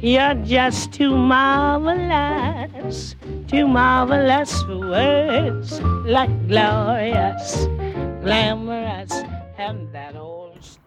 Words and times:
You're 0.00 0.36
just 0.44 0.92
too 0.92 1.16
marvelous, 1.16 3.16
too 3.46 3.66
marvelous 3.66 4.62
for 4.62 4.78
words 4.78 5.80
like 6.04 6.30
glorious, 6.46 7.66
glamorous, 8.22 9.12
and 9.56 9.92
that 9.92 10.14
old. 10.14 10.78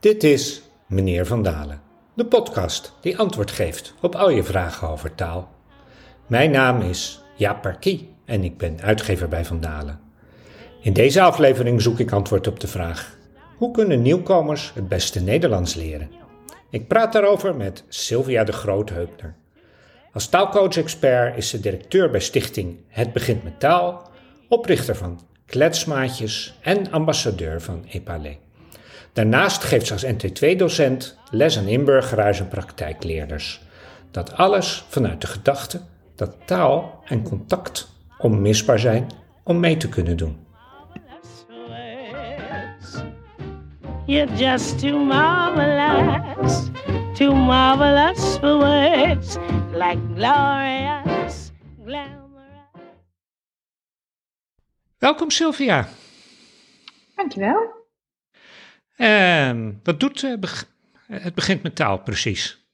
Dit 0.00 0.24
is 0.24 0.62
Meneer 0.86 1.26
Van 1.26 1.42
Dalen, 1.42 1.80
de 2.14 2.24
podcast 2.24 2.92
die 3.00 3.18
antwoord 3.18 3.50
geeft 3.50 3.94
op 4.00 4.14
al 4.14 4.30
je 4.30 4.42
vragen 4.42 4.88
over 4.88 5.14
taal. 5.14 5.48
Mijn 6.26 6.50
naam 6.50 6.80
is 6.80 7.22
Jaap 7.36 7.62
Parkie 7.62 8.14
en 8.24 8.44
ik 8.44 8.58
ben 8.58 8.80
uitgever 8.80 9.28
bij 9.28 9.44
Van 9.44 9.60
Dalen. 9.60 10.00
In 10.80 10.92
deze 10.92 11.20
aflevering 11.20 11.82
zoek 11.82 11.98
ik 11.98 12.12
antwoord 12.12 12.46
op 12.46 12.60
de 12.60 12.68
vraag: 12.68 13.16
hoe 13.56 13.70
kunnen 13.70 14.02
nieuwkomers 14.02 14.72
het 14.74 14.88
beste 14.88 15.20
Nederlands 15.20 15.74
leren? 15.74 16.19
Ik 16.70 16.88
praat 16.88 17.12
daarover 17.12 17.56
met 17.56 17.84
Sylvia 17.88 18.44
de 18.44 18.52
Grootheupner. 18.52 19.34
Als 20.12 20.28
taalcoach-expert 20.28 21.36
is 21.36 21.48
ze 21.48 21.60
directeur 21.60 22.10
bij 22.10 22.20
stichting 22.20 22.76
Het 22.88 23.12
Begint 23.12 23.44
met 23.44 23.60
Taal, 23.60 24.10
oprichter 24.48 24.96
van 24.96 25.20
Kletsmaatjes 25.46 26.58
en 26.60 26.90
ambassadeur 26.90 27.60
van 27.60 27.84
EPALE. 27.88 28.36
Daarnaast 29.12 29.62
geeft 29.62 29.86
ze 29.86 29.92
als 29.92 30.04
NT2-docent 30.04 31.16
les 31.30 31.58
aan 31.58 31.66
inburgeraars 31.66 32.40
en 32.40 32.48
praktijkleerders. 32.48 33.62
Dat 34.10 34.32
alles 34.32 34.84
vanuit 34.88 35.20
de 35.20 35.26
gedachte 35.26 35.80
dat 36.14 36.36
taal 36.44 37.02
en 37.04 37.22
contact 37.22 37.88
onmisbaar 38.18 38.78
zijn 38.78 39.06
om 39.42 39.60
mee 39.60 39.76
te 39.76 39.88
kunnen 39.88 40.16
doen. 40.16 40.46
You're 44.10 44.36
just 44.36 44.80
too 44.80 44.98
marvelous, 44.98 46.68
too 47.14 47.32
marvelous 47.32 48.38
for 48.38 48.58
words 48.58 49.38
like 49.72 50.00
glorious, 50.14 51.52
glamorous. 51.84 52.70
Welkom 54.98 55.30
Sylvia. 55.30 55.88
Dankjewel. 57.14 57.86
Ehm, 58.96 59.72
wat 59.82 60.00
doet 60.00 60.22
eh, 60.22 60.38
beg- 60.38 60.72
het 61.06 61.34
begint 61.34 61.62
met 61.62 61.76
taal 61.76 62.02
precies? 62.02 62.68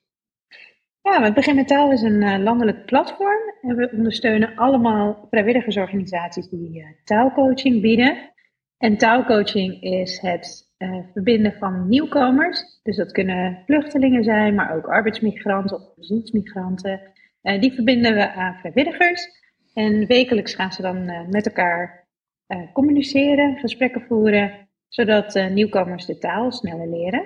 Ja, 1.02 1.22
het 1.22 1.34
Begin 1.34 1.55
met 1.55 1.68
Taal 1.68 1.92
is 1.92 2.02
een 2.02 2.22
eh, 2.22 2.39
landelijk 2.39 2.86
platform 2.86 3.41
en 3.62 3.77
we 3.77 3.91
ondersteunen 3.92 4.56
allemaal 4.56 5.27
vrijwilligersorganisaties 5.30 6.48
die 6.48 6.80
eh, 6.83 7.05
taalcoaching 7.05 7.83
bieden. 7.83 8.33
En 8.78 8.96
taalcoaching 8.96 9.83
is 9.83 10.20
het 10.20 10.66
eh, 10.77 10.98
verbinden 11.12 11.52
van 11.52 11.88
nieuwkomers. 11.88 12.80
Dus 12.82 12.96
dat 12.96 13.12
kunnen 13.12 13.62
vluchtelingen 13.66 14.24
zijn, 14.24 14.55
maar 14.55 14.77
ook 14.77 14.86
arbeidsmigranten 14.86 15.77
of 15.77 15.94
bezoeksmigranten. 15.94 17.00
Eh, 17.42 17.60
die 17.60 17.72
verbinden 17.72 18.14
we 18.14 18.33
aan 18.33 18.55
vrijwilligers. 18.55 19.28
En 19.74 20.06
wekelijks 20.06 20.55
gaan 20.55 20.72
ze 20.72 20.83
dan 20.83 21.08
eh, 21.08 21.28
met 21.28 21.46
elkaar 21.46 22.05
communiceren, 22.72 23.56
gesprekken 23.56 24.00
voeren, 24.00 24.68
zodat 24.88 25.34
nieuwkomers 25.50 26.06
de 26.06 26.18
taal 26.18 26.52
sneller 26.52 26.88
leren. 26.88 27.24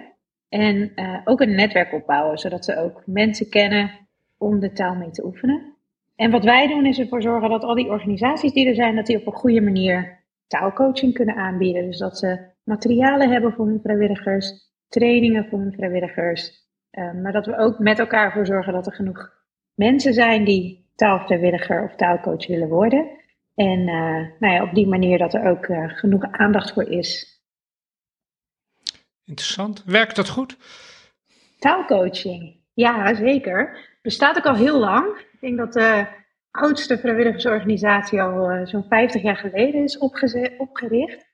En 0.49 0.93
ook 1.25 1.41
een 1.41 1.55
netwerk 1.55 1.93
opbouwen, 1.93 2.39
zodat 2.39 2.65
ze 2.65 2.77
ook 2.77 3.03
mensen 3.07 3.49
kennen 3.49 3.91
om 4.39 4.61
de 4.61 4.73
taal 4.73 4.95
mee 4.95 5.11
te 5.11 5.25
oefenen. 5.25 5.75
En 6.17 6.31
wat 6.31 6.45
wij 6.45 6.69
doen 6.69 6.87
is 6.87 6.99
ervoor 6.99 7.23
zorgen 7.23 7.51
dat 7.51 7.63
al 7.63 7.75
die 7.75 7.89
organisaties 7.89 8.53
die 8.53 8.69
er 8.69 8.75
zijn, 8.75 8.97
dat 8.97 9.07
die 9.07 9.17
op 9.17 9.27
een 9.27 9.33
goede 9.33 9.61
manier 9.61 10.19
taalcoaching 10.47 11.15
kunnen 11.15 11.37
aanbieden. 11.37 11.87
Dus 11.87 11.99
dat 11.99 12.19
ze 12.19 12.39
materialen 12.71 13.31
hebben 13.31 13.53
voor 13.53 13.67
hun 13.67 13.81
vrijwilligers, 13.83 14.53
trainingen 14.89 15.47
voor 15.49 15.59
hun 15.59 15.73
vrijwilligers. 15.73 16.69
eh, 16.91 17.13
maar 17.13 17.33
dat 17.33 17.47
we 17.47 17.57
ook 17.57 17.79
met 17.79 17.99
elkaar 17.99 18.25
ervoor 18.25 18.47
zorgen 18.47 18.73
dat 18.73 18.87
er 18.87 18.93
genoeg 18.93 19.31
mensen 19.75 20.15
zijn 20.15 20.45
die 20.45 20.91
taalvrijwilliger 20.95 21.85
of 21.85 21.95
taalcoach 21.95 22.47
willen 22.47 22.69
worden. 22.69 23.11
En 23.55 23.89
eh, 23.89 24.39
nou 24.39 24.55
ja, 24.55 24.63
op 24.63 24.75
die 24.75 24.89
manier 24.89 25.19
dat 25.19 25.35
er 25.35 25.45
ook 25.45 25.65
eh, 25.65 25.89
genoeg 25.89 26.25
aandacht 26.31 26.73
voor 26.73 26.91
is 26.91 27.41
Interessant. 29.31 29.83
Werkt 29.85 30.17
dat 30.17 30.29
goed? 30.29 30.57
Taalcoaching, 31.59 32.57
ja 32.75 33.15
zeker. 33.15 33.79
Bestaat 34.03 34.37
ook 34.37 34.47
al 34.47 34.55
heel 34.55 34.79
lang. 34.79 35.19
Ik 35.19 35.41
denk 35.41 35.59
dat 35.59 35.73
de 35.73 36.07
oudste 36.51 36.99
vrijwilligersorganisatie 36.99 38.23
al 38.23 38.51
eh, 38.51 38.67
zo'n 38.67 38.85
50 38.89 39.23
jaar 39.23 39.37
geleden 39.37 39.83
is 39.83 39.99
opgericht. 40.59 41.27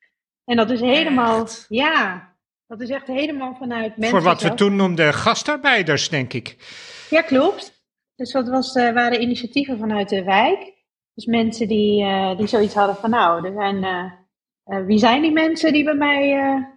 En 0.47 0.57
dat 0.57 0.71
is 0.71 0.81
helemaal, 0.81 1.43
Echt? 1.43 1.67
ja, 1.69 2.29
dat 2.67 2.81
is 2.81 2.91
echt 2.91 3.07
helemaal 3.07 3.55
vanuit 3.55 3.97
mensen. 3.97 4.19
Voor 4.19 4.29
wat 4.29 4.43
we 4.43 4.55
toen 4.55 4.77
noemden 4.77 5.15
gastarbeiders, 5.15 6.09
denk 6.09 6.33
ik. 6.33 6.57
Ja, 7.11 7.23
klopt. 7.23 7.85
Dus 8.15 8.33
dat 8.33 8.49
was, 8.49 8.75
eh, 8.75 8.93
waren 8.93 9.23
initiatieven 9.23 9.79
vanuit 9.79 10.09
de 10.09 10.25
wijk. 10.25 10.75
Dus 11.15 11.27
mensen 11.27 11.69
die, 11.69 12.03
eh, 12.03 12.37
die 12.37 12.47
zoiets 12.47 12.75
hadden 12.75 12.97
van 12.97 13.11
nou, 13.11 13.47
er 13.47 13.53
zijn, 13.53 13.85
eh, 14.65 14.85
wie 14.87 14.99
zijn 14.99 15.23
die 15.23 15.33
mensen 15.33 15.73
die 15.73 15.85
bij 15.85 15.95
mij 15.95 16.31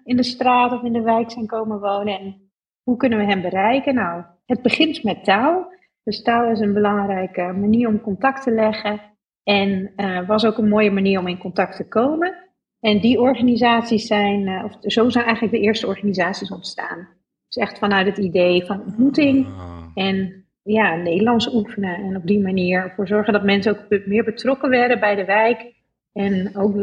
in 0.03 0.18
de 0.18 0.24
straat 0.24 0.72
of 0.72 0.84
in 0.84 0.94
de 0.94 1.02
wijk 1.02 1.31
zijn 1.31 1.46
komen 1.47 1.79
wonen 1.79 2.19
en 2.19 2.52
hoe 2.84 2.97
kunnen 2.97 3.19
we 3.19 3.25
hen 3.25 3.41
bereiken? 3.41 3.96
Nou, 3.96 4.24
het 4.46 4.62
begint 4.62 5.03
met 5.03 5.24
taal. 5.24 5.74
Dus 6.03 6.22
taal 6.22 6.52
is 6.52 6.59
een 6.59 6.74
belangrijke 6.74 7.41
manier 7.41 7.88
om 7.88 8.02
contact 8.02 8.44
te 8.44 8.52
leggen 8.52 9.02
en 9.44 9.94
was 10.28 10.46
ook 10.46 10.58
een 10.58 10.69
mooie 10.69 10.91
manier 10.91 11.19
om 11.19 11.28
in 11.28 11.38
contact 11.38 11.75
te 11.75 11.88
komen. 11.88 12.49
En 12.79 13.00
die 13.00 13.19
organisaties 13.19 14.07
zijn, 14.07 14.47
eh, 14.47 14.63
of 14.63 14.78
zo 14.91 15.09
zijn 15.09 15.25
eigenlijk 15.25 15.53
de 15.56 15.62
eerste 15.62 15.88
organisaties 15.88 16.51
ontstaan. 16.51 17.07
Dus 17.47 17.63
echt 17.63 17.78
vanuit 17.78 18.06
het 18.06 18.17
idee 18.17 18.66
van 18.66 18.81
ontmoeting 18.85 19.45
Ah. 19.47 19.85
en 19.95 20.45
ja, 20.63 20.95
Nederlands 20.95 21.53
oefenen. 21.53 21.95
En 21.95 22.16
op 22.16 22.25
die 22.28 22.40
manier 22.41 22.84
ervoor 22.84 23.07
zorgen 23.07 23.34
dat 23.34 23.44
mensen 23.44 23.72
ook 23.72 24.06
meer 24.06 24.23
betrokken 24.23 24.69
werden 24.69 25.00
bij 25.00 25.16
de 25.16 25.25
wijk. 25.25 25.78
En 26.13 26.56
ook 26.57 26.75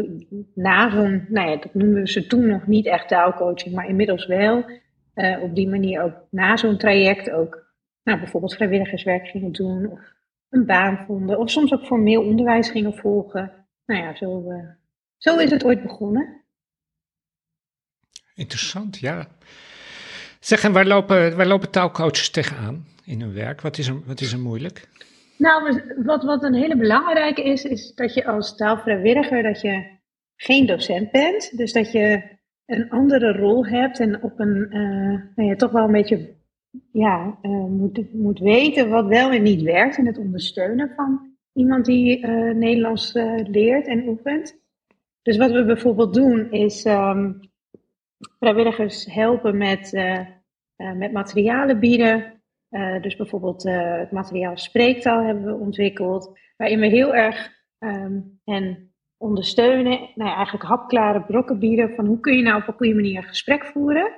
na 0.55 0.91
zo'n, 0.91 1.27
nou 1.29 1.51
ja, 1.51 1.57
dat 1.57 1.75
noemden 1.75 2.07
ze 2.07 2.27
toen 2.27 2.47
nog 2.47 2.67
niet 2.67 2.87
echt 2.87 3.09
taalcoaching, 3.09 3.75
maar 3.75 3.89
inmiddels 3.89 4.27
wel. 4.27 4.65
eh, 5.15 5.43
op 5.43 5.55
die 5.55 5.69
manier 5.69 6.03
ook 6.03 6.15
na 6.31 6.57
zo'n 6.57 6.77
traject 6.77 7.31
ook 7.31 7.65
nou, 8.05 8.19
bijvoorbeeld 8.19 8.55
vrijwilligerswerk 8.55 9.27
gingen 9.29 9.53
doen. 9.53 9.91
Of 9.91 10.01
een 10.51 10.67
baan 10.67 10.99
vonden. 11.07 11.39
Of 11.39 11.51
soms 11.51 11.73
ook 11.73 11.85
formeel 11.87 12.23
onderwijs 12.23 12.71
gingen 12.71 12.95
volgen. 12.95 13.53
Nou 13.87 14.01
ja, 14.03 14.15
zo, 14.17 14.51
eh, 14.51 14.59
zo 15.17 15.39
is 15.39 15.51
het 15.51 15.65
ooit 15.65 15.83
begonnen. 15.83 16.45
Interessant, 18.35 18.99
ja. 18.99 19.29
Zeg, 20.41 20.65
en 20.65 20.73
waar 20.73 20.87
lopen, 20.87 21.37
waar 21.37 21.47
lopen 21.47 21.71
taalcoaches 21.71 22.31
tegenaan 22.31 22.87
in 23.05 23.21
hun 23.21 23.33
werk? 23.33 23.61
Wat 23.61 23.79
is 23.79 23.89
er, 23.89 24.05
wat 24.05 24.21
is 24.21 24.33
er 24.33 24.39
moeilijk? 24.39 24.89
Nou, 25.39 25.83
wat, 25.97 26.25
wat 26.25 26.43
een 26.43 26.55
hele 26.55 26.77
belangrijke 26.77 27.43
is, 27.43 27.65
is 27.65 27.95
dat 27.95 28.15
je 28.15 28.27
als 28.27 28.57
taalvrijwilliger 28.57 29.43
dat 29.43 29.61
je 29.61 29.97
geen 30.37 30.67
docent 30.67 31.11
bent. 31.11 31.57
Dus 31.57 31.73
dat 31.73 31.93
je 31.93 32.23
een 32.67 32.91
andere 32.91 33.33
rol 33.33 33.67
hebt 33.67 34.01
en 34.01 34.23
op 34.23 34.41
een, 34.41 34.67
eh, 34.71 35.35
nou 35.37 35.49
ja, 35.49 35.55
toch 35.55 35.71
wel 35.71 35.85
een 35.85 35.93
beetje 35.93 36.35
ja, 36.93 37.39
eh, 37.43 37.51
moet, 37.51 38.15
moet 38.15 38.39
weten 38.39 38.89
wat 38.89 39.07
wel 39.07 39.31
en 39.31 39.43
niet 39.43 39.63
werkt 39.63 39.99
in 39.99 40.07
het 40.07 40.19
ondersteunen 40.19 40.93
van 40.97 41.37
iemand 41.53 41.85
die 41.85 42.21
eh, 42.21 42.55
Nederlands 42.55 43.13
leert 43.47 43.87
en 43.87 44.09
oefent. 44.09 44.65
Dus 45.27 45.37
wat 45.37 45.51
we 45.51 45.65
bijvoorbeeld 45.65 46.15
doen 46.15 46.51
is 46.51 46.85
ehm, 46.85 47.33
vrijwilligers 48.39 49.05
helpen 49.05 49.57
met, 49.57 49.95
eh, 49.95 50.19
eh, 50.77 50.93
met 50.93 51.13
materialen 51.13 51.79
bieden. 51.79 52.43
Eh, 52.69 53.03
dus 53.03 53.17
bijvoorbeeld 53.17 53.63
het 53.63 54.11
materiaal 54.11 54.57
spreektaal 54.57 55.23
hebben 55.23 55.45
we 55.45 55.65
ontwikkeld, 55.65 56.39
waarin 56.57 56.81
we 56.81 56.87
heel 56.87 57.15
erg 57.15 57.55
ehm, 57.79 58.21
hen 58.45 58.95
ondersteunen, 59.17 59.99
nou 60.15 60.31
ja, 60.31 60.35
eigenlijk 60.35 60.65
hapklare 60.65 61.23
brokken 61.23 61.59
bieden 61.59 61.95
van 61.95 62.07
hoe 62.07 62.21
kun 62.21 62.37
je 62.37 62.43
nou 62.43 62.61
op 62.61 62.69
een 62.69 62.75
goede 62.75 62.95
manier 62.95 63.17
een 63.17 63.29
gesprek 63.29 63.65
voeren 63.65 64.13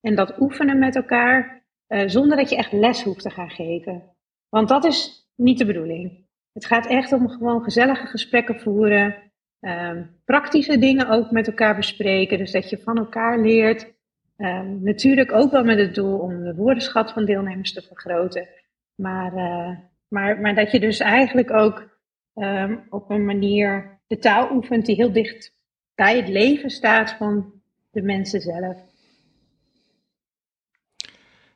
en 0.00 0.14
dat 0.14 0.40
oefenen 0.40 0.78
met 0.78 0.96
elkaar, 0.96 1.64
zonder 2.06 2.36
dat 2.36 2.50
je 2.50 2.56
echt 2.56 2.72
les 2.72 3.02
hoeft 3.02 3.22
te 3.22 3.30
gaan 3.30 3.50
geven. 3.50 4.02
Want 4.48 4.68
dat 4.68 4.84
is 4.84 5.30
niet 5.36 5.58
de 5.58 5.66
bedoeling. 5.66 6.26
Het 6.52 6.64
gaat 6.64 6.86
echt 6.86 7.12
om 7.12 7.28
gewoon 7.28 7.62
gezellige 7.62 8.06
gesprekken 8.06 8.60
voeren, 8.60 9.31
ehm, 9.62 10.02
praktische 10.24 10.78
dingen 10.78 11.08
ook 11.08 11.30
met 11.30 11.46
elkaar 11.46 11.76
bespreken, 11.76 12.38
dus 12.38 12.52
dat 12.52 12.70
je 12.70 12.78
van 12.78 12.98
elkaar 12.98 13.40
leert. 13.40 13.92
Ehm, 14.36 14.82
natuurlijk 14.82 15.32
ook 15.32 15.50
wel 15.50 15.64
met 15.64 15.78
het 15.78 15.94
doel 15.94 16.18
om 16.18 16.42
de 16.42 16.54
woordenschat 16.54 17.12
van 17.12 17.24
deelnemers 17.24 17.72
te 17.72 17.82
vergroten. 17.82 18.48
Maar, 18.94 19.34
eh, 19.36 19.76
maar, 20.08 20.40
maar 20.40 20.54
dat 20.54 20.70
je 20.70 20.80
dus 20.80 20.98
eigenlijk 20.98 21.50
ook 21.50 21.90
ehm, 22.34 22.76
op 22.88 23.10
een 23.10 23.24
manier 23.24 24.00
de 24.06 24.18
taal 24.18 24.52
oefent 24.52 24.86
die 24.86 24.94
heel 24.94 25.12
dicht 25.12 25.54
bij 25.94 26.16
het 26.16 26.28
leven 26.28 26.70
staat 26.70 27.10
van 27.10 27.52
de 27.90 28.02
mensen 28.02 28.40
zelf. 28.40 28.76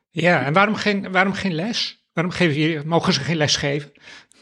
Ja, 0.09 0.45
en 0.45 0.53
waarom 0.53 0.75
geen, 0.75 1.11
waarom 1.11 1.33
geen 1.33 1.53
les? 1.53 2.05
Waarom 2.13 2.33
geven 2.33 2.61
jullie, 2.61 2.85
mogen 2.85 3.13
ze 3.13 3.19
geen 3.19 3.37
les 3.37 3.55
geven? 3.55 3.91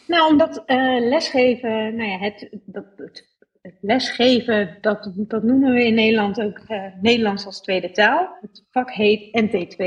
Nou, 0.07 0.31
omdat 0.31 0.63
eh, 0.65 0.99
lesgeven, 0.99 1.95
nou 1.95 2.09
ja, 2.09 2.17
het, 2.17 2.49
dat, 2.65 2.85
het, 2.95 3.34
het 3.65 3.77
lesgeven, 3.81 4.77
dat, 4.81 5.11
dat 5.15 5.43
noemen 5.43 5.73
we 5.73 5.85
in 5.85 5.93
Nederland 5.93 6.41
ook 6.41 6.57
eh, 6.67 6.83
Nederlands 7.01 7.45
als 7.45 7.61
tweede 7.61 7.91
taal. 7.91 8.37
Het 8.41 8.65
vak 8.71 8.91
heet 8.91 9.41
NT2. 9.41 9.83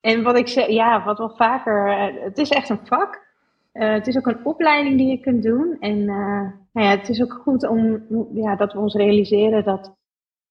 En 0.00 0.22
wat 0.22 0.36
ik 0.36 0.48
zeg, 0.48 0.66
ja, 0.66 1.04
wat 1.04 1.18
wel 1.18 1.36
vaker, 1.36 1.86
eh, 1.88 2.24
het 2.24 2.38
is 2.38 2.50
echt 2.50 2.68
een 2.68 2.86
vak. 2.86 3.28
Uh, 3.72 3.92
het 3.92 4.06
is 4.06 4.16
ook 4.16 4.26
een 4.26 4.44
opleiding 4.44 4.96
die 4.96 5.08
je 5.08 5.20
kunt 5.20 5.42
doen. 5.42 5.76
En 5.80 6.04
nou 6.72 6.86
ja, 6.86 6.90
het 6.90 7.08
is 7.08 7.22
ook 7.22 7.32
goed 7.32 7.68
om, 7.68 8.06
ja, 8.34 8.56
dat 8.56 8.72
we 8.72 8.78
ons 8.78 8.94
realiseren 8.94 9.64
dat, 9.64 9.94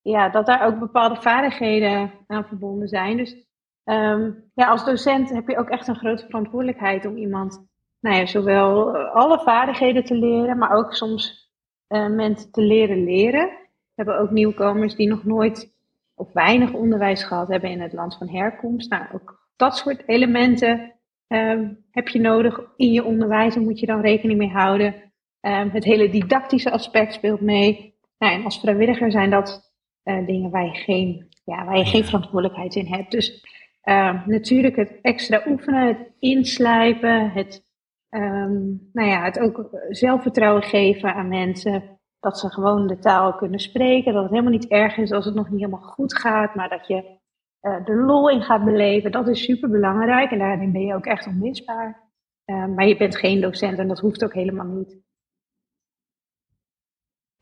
ja, 0.01 0.29
dat 0.29 0.45
daar 0.45 0.65
ook 0.65 0.79
bepaalde 0.79 1.21
vaardigheden 1.21 2.11
aan 2.27 2.45
verbonden 2.45 2.87
zijn. 2.87 3.17
Dus 3.17 3.35
um, 3.83 4.51
ja, 4.53 4.67
als 4.69 4.85
docent 4.85 5.29
heb 5.29 5.47
je 5.47 5.57
ook 5.57 5.69
echt 5.69 5.87
een 5.87 5.95
grote 5.95 6.25
verantwoordelijkheid 6.25 7.05
om 7.05 7.17
iemand, 7.17 7.65
nou 7.99 8.15
ja, 8.15 8.25
zowel 8.25 8.97
alle 8.97 9.39
vaardigheden 9.39 10.03
te 10.05 10.15
leren, 10.15 10.57
maar 10.57 10.71
ook 10.71 10.93
soms 10.93 11.48
uh, 11.89 12.07
mensen 12.07 12.51
te 12.51 12.61
leren 12.61 13.03
leren. 13.03 13.45
We 13.45 14.05
hebben 14.05 14.19
ook 14.19 14.31
nieuwkomers 14.31 14.95
die 14.95 15.07
nog 15.07 15.23
nooit 15.23 15.77
of 16.15 16.33
weinig 16.33 16.73
onderwijs 16.73 17.23
gehad 17.23 17.47
hebben 17.47 17.69
in 17.69 17.81
het 17.81 17.93
land 17.93 18.17
van 18.17 18.29
herkomst. 18.29 18.89
Nou, 18.89 19.05
ook 19.13 19.47
dat 19.55 19.77
soort 19.77 20.03
elementen 20.07 20.93
um, 21.27 21.85
heb 21.91 22.07
je 22.07 22.19
nodig 22.19 22.61
in 22.75 22.91
je 22.91 23.03
onderwijs 23.03 23.55
en 23.55 23.63
moet 23.63 23.79
je 23.79 23.85
dan 23.85 24.01
rekening 24.01 24.39
mee 24.39 24.49
houden. 24.49 24.95
Um, 25.41 25.69
het 25.69 25.83
hele 25.83 26.09
didactische 26.09 26.71
aspect 26.71 27.13
speelt 27.13 27.41
mee. 27.41 27.97
Nou, 28.17 28.33
en 28.33 28.43
als 28.43 28.59
vrijwilliger 28.59 29.11
zijn 29.11 29.29
dat 29.29 29.73
uh, 30.03 30.25
dingen 30.25 30.49
waar 30.49 30.65
je 30.65 30.75
geen, 30.75 31.27
ja, 31.43 31.65
waar 31.65 31.77
je 31.77 31.85
geen 31.85 32.05
verantwoordelijkheid 32.05 32.75
in 32.75 32.85
hebt. 32.85 33.11
Dus 33.11 33.45
uh, 33.83 34.25
natuurlijk 34.27 34.75
het 34.75 34.99
extra 35.01 35.43
oefenen, 35.47 35.87
het 35.87 36.11
inslijpen, 36.19 37.31
het, 37.31 37.67
um, 38.09 38.89
nou 38.93 39.09
ja, 39.09 39.23
het 39.23 39.39
ook 39.39 39.69
zelfvertrouwen 39.89 40.63
geven 40.63 41.13
aan 41.13 41.27
mensen. 41.27 41.97
Dat 42.19 42.39
ze 42.39 42.49
gewoon 42.49 42.87
de 42.87 42.99
taal 42.99 43.35
kunnen 43.35 43.59
spreken. 43.59 44.13
Dat 44.13 44.21
het 44.21 44.31
helemaal 44.31 44.51
niet 44.51 44.67
erg 44.67 44.97
is 44.97 45.11
als 45.11 45.25
het 45.25 45.35
nog 45.35 45.49
niet 45.49 45.59
helemaal 45.59 45.89
goed 45.89 46.17
gaat, 46.17 46.55
maar 46.55 46.69
dat 46.69 46.87
je 46.87 47.17
uh, 47.61 47.85
de 47.85 47.95
lol 47.95 48.29
in 48.29 48.41
gaat 48.41 48.65
beleven. 48.65 49.11
Dat 49.11 49.27
is 49.27 49.43
super 49.43 49.69
belangrijk 49.69 50.31
en 50.31 50.39
daarin 50.39 50.71
ben 50.71 50.85
je 50.85 50.95
ook 50.95 51.05
echt 51.05 51.27
onmisbaar. 51.27 52.11
Uh, 52.45 52.65
maar 52.65 52.87
je 52.87 52.97
bent 52.97 53.17
geen 53.17 53.41
docent 53.41 53.77
en 53.77 53.87
dat 53.87 53.99
hoeft 53.99 54.23
ook 54.23 54.33
helemaal 54.33 54.65
niet. 54.65 54.97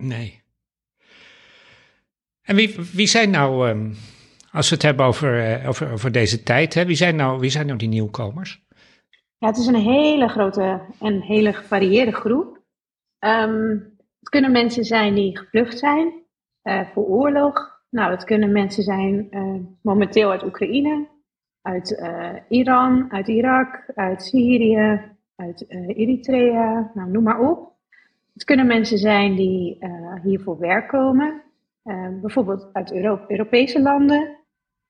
Nee. 0.04 0.42
En 2.42 2.56
wie, 2.56 2.76
wie 2.94 3.08
zijn 3.08 3.30
nou, 3.30 3.70
um, 3.70 3.94
als 4.52 4.70
we 4.70 4.76
het 4.76 4.84
hebben 4.84 5.06
over, 5.06 5.62
over, 5.68 5.92
over 5.92 6.12
deze 6.12 6.44
tijd, 6.44 6.74
hè, 6.74 6.86
wie, 6.86 6.96
zijn 6.96 7.16
nou, 7.16 7.40
wie 7.40 7.50
zijn 7.50 7.66
nou 7.66 7.78
die 7.78 7.88
nieuwkomers? 7.88 8.67
Ja, 9.40 9.48
het 9.48 9.58
is 9.58 9.68
een 9.68 9.76
hele 9.76 10.28
grote 10.28 10.82
en 11.00 11.22
hele 11.22 11.54
gevarieerde 11.54 12.12
groep. 12.12 12.62
Um, 13.20 13.96
het 14.20 14.30
kunnen 14.30 14.52
mensen 14.52 14.84
zijn 14.84 15.14
die 15.14 15.38
gevlucht 15.38 15.80
zijn 15.80 16.14
voor 16.94 17.06
oorlog, 17.06 17.82
nou, 17.90 18.10
dat 18.10 18.24
kunnen 18.24 18.52
mensen 18.52 18.84
zijn 18.84 19.28
uh, 19.32 19.56
momenteel 19.82 20.32
uit 20.32 20.44
Oekraïne, 20.44 21.08
uit 21.62 21.92
uh, 21.92 22.34
Iran, 22.50 23.12
uit 23.12 23.28
Irak, 23.28 23.92
uit 23.96 24.24
Syrië, 24.24 25.02
uit 25.36 25.66
Eritrea, 25.70 26.92
nou, 26.94 27.10
noem 27.10 27.24
maar 27.24 27.40
op. 27.40 27.76
Het 28.34 28.44
kunnen 28.44 28.68
mensen 28.68 28.98
zijn 28.98 29.36
die 29.36 29.78
hier 30.24 30.40
voor 30.40 30.60
werk 30.60 30.88
komen, 30.88 31.42
bijvoorbeeld 32.22 32.70
uit 32.74 32.94
Euro 32.94 33.26
Europese 33.28 33.82
landen. 33.82 34.36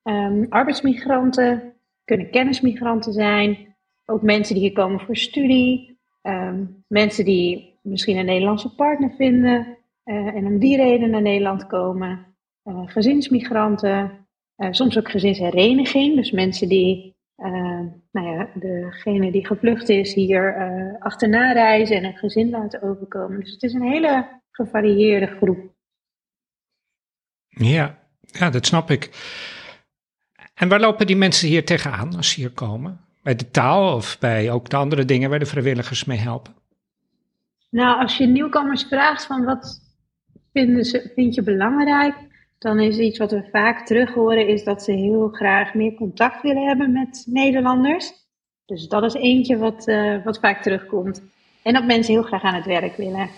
Um, 0.04 0.46
arbeidsmigranten, 0.50 1.74
kunnen 2.06 2.30
kennismigranten 2.30 3.14
zijn, 3.14 3.76
ook 4.10 4.22
mensen 4.22 4.56
die 4.56 4.64
hier 4.64 4.74
komen 4.74 5.00
voor 5.00 5.18
studie, 5.18 6.00
um, 6.22 6.84
mensen 6.88 7.26
die 7.26 7.80
misschien 7.82 8.18
een 8.18 8.26
Nederlandse 8.26 8.76
partner 8.76 9.14
vinden 9.18 9.78
en 10.04 10.46
om 10.46 10.60
die 10.60 10.78
reden 10.78 11.10
naar 11.10 11.22
Nederland 11.22 11.68
komen. 11.68 12.26
Uh, 12.64 12.82
gezinsmigranten, 12.86 14.28
uh, 14.58 14.68
soms 14.72 14.98
ook 14.98 15.10
gezinshereniging. 15.10 16.16
Dus 16.16 16.32
mensen 16.32 16.70
die, 16.70 17.16
uh, 17.38 17.82
nou 18.12 18.28
ja, 18.28 18.50
degene 18.54 19.32
die 19.32 19.46
gevlucht 19.46 19.90
is, 19.90 20.14
hier 20.14 20.98
achterna 21.00 21.52
reizen 21.52 21.98
en 21.98 22.04
een 22.04 22.18
gezin 22.18 22.50
laten 22.50 22.82
overkomen. 22.82 23.40
Dus 23.40 23.52
het 23.52 23.64
is 23.64 23.74
een 23.74 23.92
hele 23.92 24.42
gevarieerde 24.52 25.28
groep. 25.28 25.76
Ja, 27.48 28.00
ja, 28.22 28.50
dat 28.50 28.66
snap 28.66 28.90
ik. 28.90 29.10
En 30.54 30.70
waar 30.70 30.80
lopen 30.80 31.08
die 31.08 31.16
mensen 31.16 31.48
hier 31.48 31.66
tegenaan 31.66 32.16
als 32.16 32.32
ze 32.32 32.40
hier 32.40 32.52
komen? 32.52 33.07
Bij 33.28 33.36
de 33.36 33.52
taal 33.52 33.96
of 33.96 34.20
bij 34.20 34.52
ook 34.52 34.70
de 34.70 34.76
andere 34.76 35.06
dingen 35.06 35.30
waar 35.30 35.40
de 35.40 35.46
vrijwilligers 35.46 36.06
mee 36.06 36.18
helpen? 36.18 36.54
Nou, 37.70 38.02
als 38.02 38.18
je 38.18 38.26
nieuwkomers 38.26 38.84
vraagt 38.84 39.26
van 39.26 39.44
wat 39.44 39.82
vinden 40.54 40.86
ze, 40.86 41.12
vind 41.16 41.36
je 41.36 41.44
belangrijk, 41.44 42.16
dan 42.58 42.80
is 42.80 42.98
iets 42.98 43.18
wat 43.18 43.32
we 43.32 43.50
vaak 43.52 43.86
terug 43.86 44.14
horen, 44.14 44.48
is 44.48 44.64
dat 44.64 44.84
ze 44.84 44.92
heel 44.92 45.28
graag 45.28 45.74
meer 45.74 45.94
contact 45.94 46.42
willen 46.42 46.68
hebben 46.68 46.92
met 46.92 47.24
Nederlanders. 47.30 48.12
Dus 48.66 48.88
dat 48.88 49.04
is 49.04 49.14
eentje 49.14 49.58
wat, 49.58 49.88
uh, 49.88 50.24
wat 50.24 50.40
vaak 50.40 50.62
terugkomt. 50.62 51.24
En 51.64 51.74
dat 51.74 51.86
mensen 51.86 52.14
heel 52.14 52.24
graag 52.24 52.44
aan 52.44 52.56
het 52.56 52.66
werk 52.66 52.96
willen. 52.96 53.30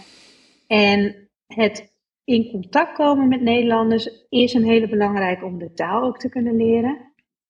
En 0.67 1.15
het 1.47 1.93
in 2.23 2.51
contact 2.51 2.93
komen 2.93 3.27
met 3.27 3.41
Nederlanders 3.41 4.09
is 4.29 4.53
een 4.53 4.65
hele 4.65 4.89
belangrijke 4.89 5.45
om 5.45 5.57
de 5.57 5.73
taal 5.73 6.03
ook 6.03 6.19
te 6.19 6.29
kunnen 6.29 6.55
leren. 6.55 7.08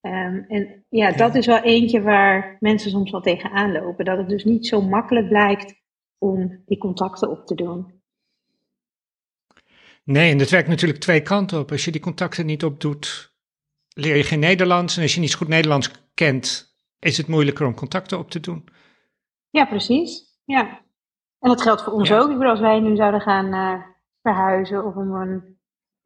Um, 0.09 0.45
en 0.47 0.85
ja, 0.89 1.11
dat 1.11 1.35
is 1.35 1.45
wel 1.45 1.61
eentje 1.61 2.01
waar 2.01 2.57
mensen 2.59 2.91
soms 2.91 3.11
wel 3.11 3.21
tegenaan 3.21 3.71
lopen. 3.71 4.05
Dat 4.05 4.17
het 4.17 4.29
dus 4.29 4.43
niet 4.43 4.67
zo 4.67 4.81
makkelijk 4.81 5.27
blijkt 5.27 5.73
om 6.17 6.63
die 6.65 6.77
contacten 6.77 7.29
op 7.29 7.45
te 7.45 7.55
doen. 7.55 8.01
Nee, 10.03 10.31
en 10.31 10.39
het 10.39 10.49
werkt 10.49 10.67
natuurlijk 10.67 10.99
twee 10.99 11.21
kanten 11.21 11.59
op. 11.59 11.71
Als 11.71 11.85
je 11.85 11.91
die 11.91 12.01
contacten 12.01 12.45
niet 12.45 12.63
opdoet, 12.63 13.33
leer 13.93 14.15
je 14.15 14.23
geen 14.23 14.39
Nederlands. 14.39 14.97
En 14.97 15.01
als 15.01 15.13
je 15.13 15.19
niet 15.19 15.35
goed 15.35 15.47
Nederlands 15.47 15.91
kent, 16.13 16.75
is 16.99 17.17
het 17.17 17.27
moeilijker 17.27 17.65
om 17.65 17.75
contacten 17.75 18.19
op 18.19 18.31
te 18.31 18.39
doen. 18.39 18.67
Ja, 19.49 19.65
precies. 19.65 20.39
Ja. 20.45 20.81
En 21.39 21.49
dat 21.49 21.61
geldt 21.61 21.83
voor 21.83 21.93
ons 21.93 22.11
ook. 22.11 22.29
Ik 22.29 22.37
bedoel, 22.37 22.49
als 22.49 22.59
wij 22.59 22.79
nu 22.79 22.95
zouden 22.95 23.21
gaan 23.21 23.53
uh, 23.53 23.83
verhuizen 24.21 24.85
of 24.85 24.95
om 24.95 25.15
een 25.15 25.58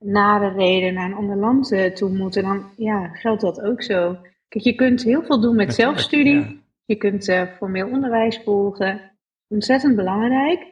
nare 0.03 0.50
reden 0.50 0.94
naar 0.94 1.05
een 1.05 1.15
ander 1.15 1.38
land 1.38 1.95
toe 1.95 2.09
moeten, 2.09 2.44
dan 2.44 2.65
ja, 2.77 3.07
geldt 3.07 3.41
dat 3.41 3.61
ook 3.61 3.81
zo. 3.81 4.17
Kijk, 4.47 4.63
je 4.63 4.75
kunt 4.75 5.03
heel 5.03 5.23
veel 5.23 5.41
doen 5.41 5.55
met 5.55 5.67
Natuurlijk, 5.67 5.97
zelfstudie. 5.97 6.39
Ja. 6.39 6.53
Je 6.85 6.95
kunt 6.95 7.27
uh, 7.27 7.44
formeel 7.57 7.88
onderwijs 7.88 8.41
volgen. 8.44 9.11
Ontzettend 9.47 9.95
belangrijk. 9.95 10.71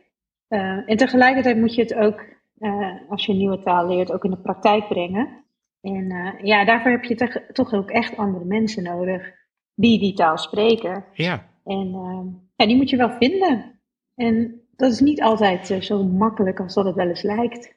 en 0.86 0.98
tegelijkertijd 0.98 1.58
moet 1.58 1.76
je 1.76 1.82
het 1.82 1.94
ook 1.94 2.24
uh, 2.58 2.92
als 3.10 3.26
je 3.26 3.32
een 3.32 3.38
nieuwe 3.38 3.62
taal 3.62 3.88
leert, 3.88 4.12
ook 4.12 4.24
in 4.24 4.32
de 4.32 4.38
praktijk 4.38 4.88
brengen. 4.88 5.44
En 5.82 6.36
ja, 6.42 6.66
daarvoor 6.66 6.92
heb 6.92 7.04
je 7.04 7.44
toch, 7.54 7.74
ook 7.74 7.90
echt 7.90 8.18
andere 8.18 8.46
mensen 8.46 8.84
nodig 8.84 9.32
die 9.76 10.00
die 10.00 10.14
taal 10.14 10.38
spreken. 10.38 11.06
Ja. 11.14 11.48
En 11.66 11.88
uh, 11.88 12.34
ja, 12.56 12.66
die 12.66 12.76
moet 12.76 12.90
je 12.90 12.98
wel 12.98 13.12
vinden. 13.12 13.80
En 14.16 14.62
dat 14.76 14.92
is 14.92 15.00
niet 15.00 15.22
altijd 15.22 15.78
zo 15.84 16.04
makkelijk 16.04 16.60
als 16.60 16.74
dat 16.74 16.86
het 16.86 16.96
wel 16.96 17.08
eens 17.08 17.22
lijkt. 17.22 17.74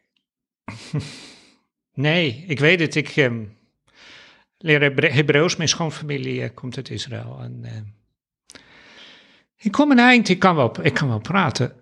Nee, 1.95 2.45
ik 2.47 2.59
weet 2.59 2.81
het. 2.81 2.95
Ik 2.95 3.17
um, 3.17 3.57
leer 4.59 4.81
Hebreeuws. 5.15 5.57
Mijn 5.57 5.69
schoonfamilie 5.69 6.51
komt 6.51 6.77
uit 6.77 6.91
Israël. 6.91 7.39
En, 7.41 7.65
ik 9.57 9.73
kom 9.73 9.91
een 9.91 9.99
eind. 9.99 10.29
Ik 10.29 10.39
kan, 10.39 10.57
wel, 10.57 10.73
ik 10.83 10.95
kan 10.95 11.09
wel 11.09 11.21
praten. 11.21 11.73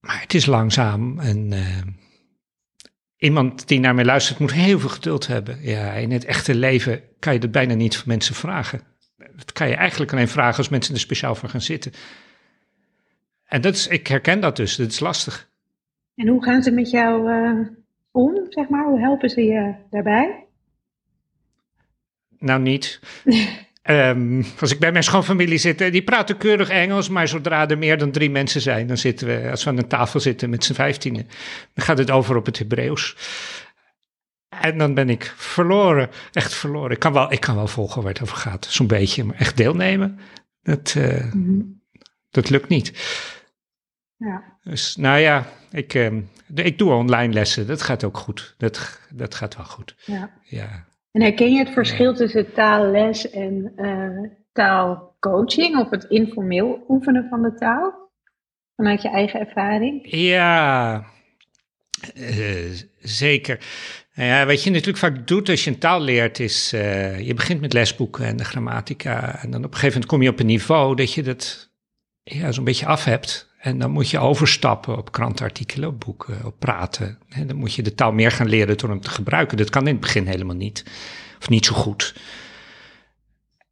Maar 0.00 0.20
het 0.20 0.34
is 0.34 0.46
langzaam 0.46 1.18
en 1.18 1.52
iemand 3.16 3.68
die 3.68 3.80
naar 3.80 3.94
mij 3.94 4.04
luistert 4.04 4.38
moet 4.38 4.52
heel 4.52 4.78
veel 4.78 4.88
geduld 4.88 5.26
hebben. 5.26 5.62
Ja, 5.62 5.92
in 5.92 6.10
het 6.10 6.24
echte 6.24 6.54
leven 6.54 7.02
kan 7.18 7.32
je 7.32 7.38
dat 7.38 7.50
bijna 7.50 7.74
niet 7.74 7.96
van 7.96 8.04
mensen 8.06 8.34
vragen. 8.34 8.80
Dat 9.16 9.52
kan 9.52 9.68
je 9.68 9.74
eigenlijk 9.74 10.12
alleen 10.12 10.28
vragen 10.28 10.58
als 10.58 10.68
mensen 10.68 10.94
er 10.94 11.00
speciaal 11.00 11.34
voor 11.34 11.48
gaan 11.48 11.60
zitten. 11.60 11.92
En 13.44 13.60
dat 13.60 13.74
is, 13.74 13.86
ik 13.86 14.06
herken 14.06 14.40
dat 14.40 14.56
dus, 14.56 14.76
dat 14.76 14.90
is 14.90 15.00
lastig. 15.00 15.50
En 16.14 16.28
hoe 16.28 16.44
gaan 16.44 16.62
ze 16.62 16.70
met 16.70 16.90
jou 16.90 17.30
om, 18.12 18.46
zeg 18.48 18.68
maar? 18.68 18.84
Hoe 18.84 19.00
helpen 19.00 19.30
ze 19.30 19.42
je 19.42 19.74
daarbij? 19.90 20.44
Nou, 22.38 22.60
niet. 22.60 23.00
Um, 23.90 24.44
als 24.60 24.72
ik 24.72 24.78
bij 24.78 24.92
mijn 24.92 25.04
schoonfamilie 25.04 25.58
zit, 25.58 25.80
eh, 25.80 25.92
die 25.92 26.02
praten 26.02 26.36
keurig 26.36 26.68
Engels, 26.68 27.08
maar 27.08 27.28
zodra 27.28 27.68
er 27.68 27.78
meer 27.78 27.98
dan 27.98 28.10
drie 28.10 28.30
mensen 28.30 28.60
zijn, 28.60 28.86
dan 28.86 28.96
zitten 28.96 29.26
we, 29.26 29.50
als 29.50 29.64
we 29.64 29.70
aan 29.70 29.78
een 29.78 29.88
tafel 29.88 30.20
zitten 30.20 30.50
met 30.50 30.64
z'n 30.64 30.72
vijftienen, 30.72 31.28
dan 31.74 31.84
gaat 31.84 31.98
het 31.98 32.10
over 32.10 32.36
op 32.36 32.46
het 32.46 32.58
Hebreeuws. 32.58 33.16
En 34.48 34.78
dan 34.78 34.94
ben 34.94 35.08
ik 35.08 35.34
verloren, 35.36 36.10
echt 36.32 36.54
verloren. 36.54 36.90
Ik 36.90 36.98
kan 36.98 37.12
wel, 37.12 37.32
ik 37.32 37.40
kan 37.40 37.54
wel 37.54 37.66
volgen 37.66 38.02
waar 38.02 38.12
het 38.12 38.22
over 38.22 38.36
gaat, 38.36 38.66
zo'n 38.70 38.86
beetje, 38.86 39.24
maar 39.24 39.36
echt 39.36 39.56
deelnemen, 39.56 40.18
dat, 40.62 40.94
uh, 40.96 41.24
mm 41.24 41.44
-hmm. 41.44 41.80
dat 42.30 42.50
lukt 42.50 42.68
niet. 42.68 42.92
Ja. 44.24 44.42
Dus 44.62 44.96
nou 44.96 45.18
ja, 45.18 45.46
ik, 45.70 45.94
um, 45.94 46.28
ik 46.54 46.78
doe 46.78 46.92
online 46.92 47.32
lessen, 47.32 47.66
dat 47.66 47.82
gaat 47.82 48.04
ook 48.04 48.16
goed. 48.16 48.54
Dat, 48.58 49.00
dat 49.10 49.34
gaat 49.34 49.56
wel 49.56 49.66
goed. 49.66 49.94
Ja. 50.04 50.30
ja. 50.42 50.84
En 51.12 51.22
herken 51.22 51.52
je 51.52 51.58
het 51.58 51.70
verschil 51.70 52.14
tussen 52.14 52.52
taalles 52.52 53.30
en 53.30 53.72
uh, 53.76 54.30
taalcoaching 54.52 55.78
of 55.78 55.90
het 55.90 56.04
informeel 56.04 56.84
oefenen 56.88 57.26
van 57.28 57.42
de 57.42 57.54
taal? 57.54 58.10
Vanuit 58.76 59.02
je 59.02 59.08
eigen 59.08 59.40
ervaring? 59.40 60.00
Ja, 60.10 61.04
uh, 62.16 62.76
zeker. 63.00 63.58
Nou 64.14 64.28
ja, 64.28 64.46
wat 64.46 64.62
je 64.62 64.70
natuurlijk 64.70 64.98
vaak 64.98 65.26
doet 65.26 65.48
als 65.48 65.64
je 65.64 65.70
een 65.70 65.78
taal 65.78 66.00
leert, 66.00 66.38
is 66.38 66.72
uh, 66.74 67.20
je 67.20 67.34
begint 67.34 67.60
met 67.60 67.72
lesboeken 67.72 68.24
en 68.24 68.36
de 68.36 68.44
grammatica. 68.44 69.42
En 69.42 69.50
dan 69.50 69.64
op 69.64 69.72
een 69.72 69.78
gegeven 69.78 69.92
moment 69.92 70.06
kom 70.06 70.22
je 70.22 70.28
op 70.28 70.40
een 70.40 70.46
niveau 70.46 70.96
dat 70.96 71.12
je 71.12 71.22
dat 71.22 71.70
ja, 72.22 72.52
zo'n 72.52 72.64
beetje 72.64 72.86
af 72.86 73.04
hebt. 73.04 73.51
En 73.62 73.78
dan 73.78 73.90
moet 73.90 74.10
je 74.10 74.18
overstappen 74.18 74.96
op 74.96 75.12
krantenartikelen, 75.12 75.88
op 75.88 76.00
boeken, 76.00 76.44
op 76.44 76.54
praten. 76.58 77.18
En 77.28 77.46
dan 77.46 77.56
moet 77.56 77.74
je 77.74 77.82
de 77.82 77.94
taal 77.94 78.12
meer 78.12 78.30
gaan 78.30 78.48
leren 78.48 78.78
door 78.78 78.88
hem 78.88 79.00
te 79.00 79.10
gebruiken. 79.10 79.56
Dat 79.56 79.70
kan 79.70 79.86
in 79.86 79.92
het 79.92 80.00
begin 80.00 80.26
helemaal 80.26 80.56
niet. 80.56 80.84
Of 81.38 81.48
niet 81.48 81.66
zo 81.66 81.74
goed. 81.74 82.14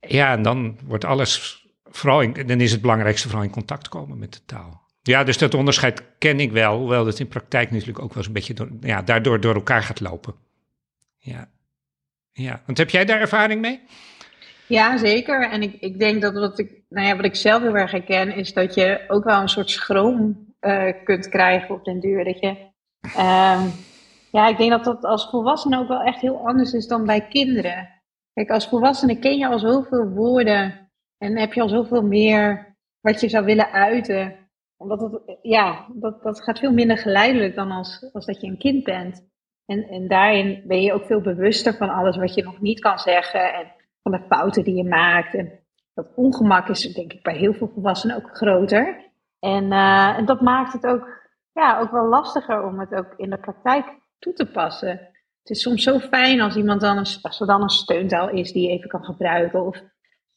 Ja, 0.00 0.32
en 0.32 0.42
dan 0.42 0.78
wordt 0.84 1.04
alles, 1.04 1.64
vooral 1.84 2.32
dan 2.32 2.60
is 2.60 2.72
het 2.72 2.80
belangrijkste 2.80 3.28
vooral 3.28 3.44
in 3.44 3.50
contact 3.50 3.88
komen 3.88 4.18
met 4.18 4.32
de 4.32 4.40
taal. 4.46 4.82
Ja, 5.02 5.24
dus 5.24 5.38
dat 5.38 5.54
onderscheid 5.54 6.02
ken 6.18 6.40
ik 6.40 6.52
wel, 6.52 6.78
hoewel 6.78 7.04
dat 7.04 7.18
in 7.18 7.28
praktijk 7.28 7.70
natuurlijk 7.70 7.98
ook 7.98 8.14
wel 8.14 8.16
eens 8.16 8.26
een 8.26 8.32
beetje 8.32 8.68
ja, 8.80 9.02
daardoor 9.02 9.40
door 9.40 9.54
elkaar 9.54 9.82
gaat 9.82 10.00
lopen. 10.00 10.34
Ja. 11.18 11.50
ja, 12.32 12.62
want 12.66 12.78
heb 12.78 12.90
jij 12.90 13.04
daar 13.04 13.20
ervaring 13.20 13.60
mee? 13.60 13.80
Ja, 14.70 14.96
zeker. 14.96 15.50
En 15.50 15.62
ik, 15.62 15.76
ik 15.80 15.98
denk 15.98 16.22
dat 16.22 16.34
wat 16.34 16.58
ik, 16.58 16.82
nou 16.88 17.06
ja, 17.06 17.16
wat 17.16 17.24
ik 17.24 17.34
zelf 17.34 17.62
heel 17.62 17.76
erg 17.76 17.90
herken, 17.90 18.34
is 18.34 18.52
dat 18.52 18.74
je 18.74 19.04
ook 19.08 19.24
wel 19.24 19.40
een 19.40 19.48
soort 19.48 19.70
schroom 19.70 20.48
uh, 20.60 20.92
kunt 21.04 21.28
krijgen 21.28 21.74
op 21.74 21.84
den 21.84 22.00
duur. 22.00 22.24
Dat 22.24 22.40
je, 22.40 22.48
um, 23.00 23.72
ja, 24.30 24.48
ik 24.48 24.56
denk 24.56 24.70
dat 24.70 24.84
dat 24.84 25.04
als 25.04 25.30
volwassene 25.30 25.78
ook 25.78 25.88
wel 25.88 26.00
echt 26.00 26.20
heel 26.20 26.46
anders 26.46 26.72
is 26.72 26.86
dan 26.86 27.06
bij 27.06 27.28
kinderen. 27.28 27.88
Kijk, 28.32 28.50
als 28.50 28.68
volwassene 28.68 29.18
ken 29.18 29.38
je 29.38 29.46
al 29.46 29.58
zoveel 29.58 30.08
woorden 30.08 30.90
en 31.18 31.38
heb 31.38 31.52
je 31.52 31.60
al 31.60 31.68
zoveel 31.68 32.02
meer 32.02 32.76
wat 33.00 33.20
je 33.20 33.28
zou 33.28 33.44
willen 33.44 33.72
uiten. 33.72 34.36
Omdat 34.76 35.00
het, 35.00 35.38
ja, 35.42 35.86
dat, 35.94 36.22
dat 36.22 36.42
gaat 36.42 36.58
veel 36.58 36.72
minder 36.72 36.98
geleidelijk 36.98 37.54
dan 37.54 37.70
als, 37.70 38.08
als 38.12 38.26
dat 38.26 38.40
je 38.40 38.46
een 38.46 38.58
kind 38.58 38.84
bent. 38.84 39.28
En, 39.66 39.88
en 39.88 40.08
daarin 40.08 40.62
ben 40.66 40.82
je 40.82 40.92
ook 40.92 41.04
veel 41.04 41.20
bewuster 41.20 41.74
van 41.74 41.88
alles 41.88 42.16
wat 42.16 42.34
je 42.34 42.42
nog 42.42 42.60
niet 42.60 42.80
kan 42.80 42.98
zeggen. 42.98 43.54
En 43.54 43.78
van 44.02 44.12
de 44.12 44.24
fouten 44.28 44.64
die 44.64 44.76
je 44.76 44.88
maakt. 44.88 45.34
En 45.34 45.58
dat 45.94 46.12
ongemak 46.14 46.68
is 46.68 46.94
denk 46.94 47.12
ik 47.12 47.22
bij 47.22 47.36
heel 47.36 47.52
veel 47.52 47.70
volwassenen 47.74 48.16
ook 48.16 48.36
groter. 48.36 49.10
En, 49.38 49.64
uh, 49.64 50.18
en 50.18 50.24
dat 50.24 50.40
maakt 50.40 50.72
het 50.72 50.86
ook, 50.86 51.28
ja, 51.52 51.80
ook 51.80 51.90
wel 51.90 52.08
lastiger 52.08 52.64
om 52.64 52.80
het 52.80 52.94
ook 52.94 53.14
in 53.16 53.30
de 53.30 53.38
praktijk 53.38 53.86
toe 54.18 54.32
te 54.32 54.50
passen. 54.50 54.90
Het 55.40 55.50
is 55.50 55.62
soms 55.62 55.82
zo 55.82 55.98
fijn 55.98 56.40
als 56.40 56.56
iemand 56.56 56.80
dan 56.80 56.96
een, 56.96 57.06
als 57.22 57.40
er 57.40 57.46
dan 57.46 57.62
een 57.62 57.68
steuntaal 57.68 58.30
is 58.30 58.52
die 58.52 58.62
je 58.62 58.76
even 58.76 58.88
kan 58.88 59.04
gebruiken. 59.04 59.66
Of 59.66 59.82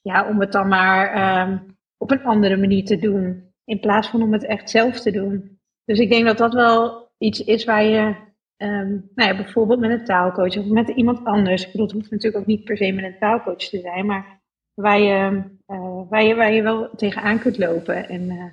ja, 0.01 0.27
om 0.27 0.39
het 0.39 0.51
dan 0.51 0.67
maar 0.67 1.41
um, 1.41 1.77
op 1.97 2.11
een 2.11 2.23
andere 2.23 2.57
manier 2.57 2.85
te 2.85 2.97
doen. 2.97 3.51
In 3.65 3.79
plaats 3.79 4.07
van 4.07 4.21
om 4.21 4.33
het 4.33 4.45
echt 4.45 4.69
zelf 4.69 4.99
te 4.99 5.11
doen. 5.11 5.59
Dus 5.85 5.99
ik 5.99 6.09
denk 6.09 6.25
dat 6.25 6.37
dat 6.37 6.53
wel 6.53 7.11
iets 7.17 7.43
is 7.43 7.65
waar 7.65 7.83
je 7.83 8.15
Um, 8.57 9.09
nou 9.15 9.29
ja, 9.29 9.35
bijvoorbeeld 9.35 9.79
met 9.79 9.91
een 9.91 10.05
taalcoach 10.05 10.57
of 10.57 10.65
met 10.65 10.89
iemand 10.89 11.25
anders. 11.25 11.65
Ik 11.65 11.71
bedoel, 11.71 11.85
het 11.85 11.95
hoeft 11.95 12.11
natuurlijk 12.11 12.41
ook 12.41 12.47
niet 12.47 12.63
per 12.63 12.77
se 12.77 12.91
met 12.91 13.03
een 13.03 13.17
taalcoach 13.19 13.57
te 13.57 13.79
zijn, 13.79 14.05
maar 14.05 14.41
waar 14.73 14.99
je, 14.99 15.43
uh, 15.67 16.09
waar 16.09 16.23
je, 16.23 16.35
waar 16.35 16.51
je 16.51 16.61
wel 16.61 16.89
tegenaan 16.95 17.39
kunt 17.39 17.57
lopen. 17.57 18.09
En 18.09 18.21
uh, 18.21 18.45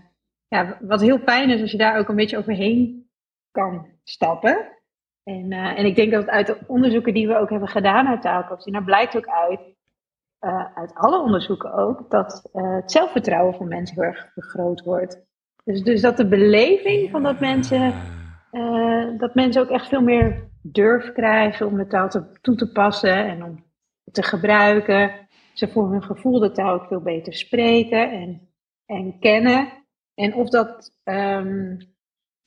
ja, 0.49 0.79
wat 0.81 1.01
heel 1.01 1.19
fijn 1.19 1.51
is 1.51 1.61
als 1.61 1.71
je 1.71 1.79
daar 1.79 1.99
ook 1.99 2.09
een 2.09 2.17
beetje 2.17 2.39
overheen 2.39 3.09
kan 3.51 3.87
stappen. 4.05 4.69
En, 5.23 5.51
uh, 5.51 5.79
en 5.79 5.85
ik 5.85 5.97
denk 5.97 6.13
dat 6.13 6.29
uit 6.29 6.47
de 6.47 6.59
onderzoeken 6.67 7.15
die 7.15 7.27
we 7.27 7.39
ook 7.39 7.51
hebben 7.51 7.69
gedaan 7.69 8.07
uit 8.07 8.23
taalcoaching, 8.23 8.75
daar 8.75 8.85
blijkt 8.85 9.17
ook 9.17 9.29
uit, 9.29 9.61
uit 10.75 10.95
alle 10.95 11.23
onderzoeken 11.23 11.73
ook, 11.73 12.11
dat 12.11 12.49
het 12.53 12.91
zelfvertrouwen 12.93 13.55
van 13.55 13.69
mensen 13.69 13.95
heel 13.95 14.05
erg 14.05 14.31
vergroot 14.33 14.83
wordt. 14.83 15.23
Dus, 15.65 15.83
dus 15.83 16.01
dat 16.01 16.17
de 16.17 16.29
beleving 16.29 17.11
van 17.11 17.23
dat 17.23 17.41
mensen 17.41 17.95
uh, 18.53 19.19
dat 19.19 19.35
mensen 19.35 19.63
ook 19.63 19.69
echt 19.69 19.89
veel 19.89 20.03
meer 20.03 20.49
durf 20.63 21.13
krijgen 21.13 21.67
om 21.67 21.77
de 21.77 21.87
taal 21.87 22.09
te, 22.09 22.39
toe 22.41 22.55
te 22.55 22.73
passen 22.73 23.27
en 23.27 23.45
om 23.45 23.65
te 24.13 24.23
gebruiken. 24.23 25.29
Ze 25.55 25.69
voor 25.69 25.91
hun 25.91 26.03
gevoel 26.03 26.39
de 26.39 26.53
taal 26.53 26.75
ook 26.75 26.87
veel 26.87 27.01
beter 27.01 27.35
spreken 27.35 28.11
en, 28.11 28.49
en 28.87 29.19
kennen. 29.19 29.69
En 30.15 30.35
of 30.35 30.49
dat, 30.49 30.93
um, 31.05 31.79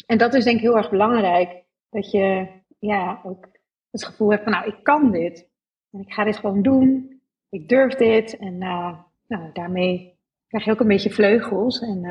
en 0.05 0.17
dat 0.17 0.33
is 0.33 0.43
denk 0.43 0.55
ik 0.55 0.61
heel 0.61 0.77
erg 0.77 0.89
belangrijk, 0.89 1.63
dat 1.89 2.11
je 2.11 2.47
ja, 2.79 3.21
ook 3.23 3.47
het 3.91 4.05
gevoel 4.05 4.29
hebt 4.29 4.43
van 4.43 4.51
nou, 4.51 4.67
ik 4.67 4.83
kan 4.83 5.11
dit. 5.11 5.49
En 5.91 5.99
ik 5.99 6.13
ga 6.13 6.23
dit 6.23 6.37
gewoon 6.37 6.61
doen. 6.61 7.21
Ik 7.49 7.69
durf 7.69 7.95
dit. 7.95 8.37
En 8.37 8.53
uh, 8.53 8.97
nou, 9.27 9.49
daarmee 9.53 10.19
krijg 10.47 10.65
je 10.65 10.71
ook 10.71 10.79
een 10.79 10.87
beetje 10.87 11.11
vleugels. 11.11 11.81
En, 11.81 12.03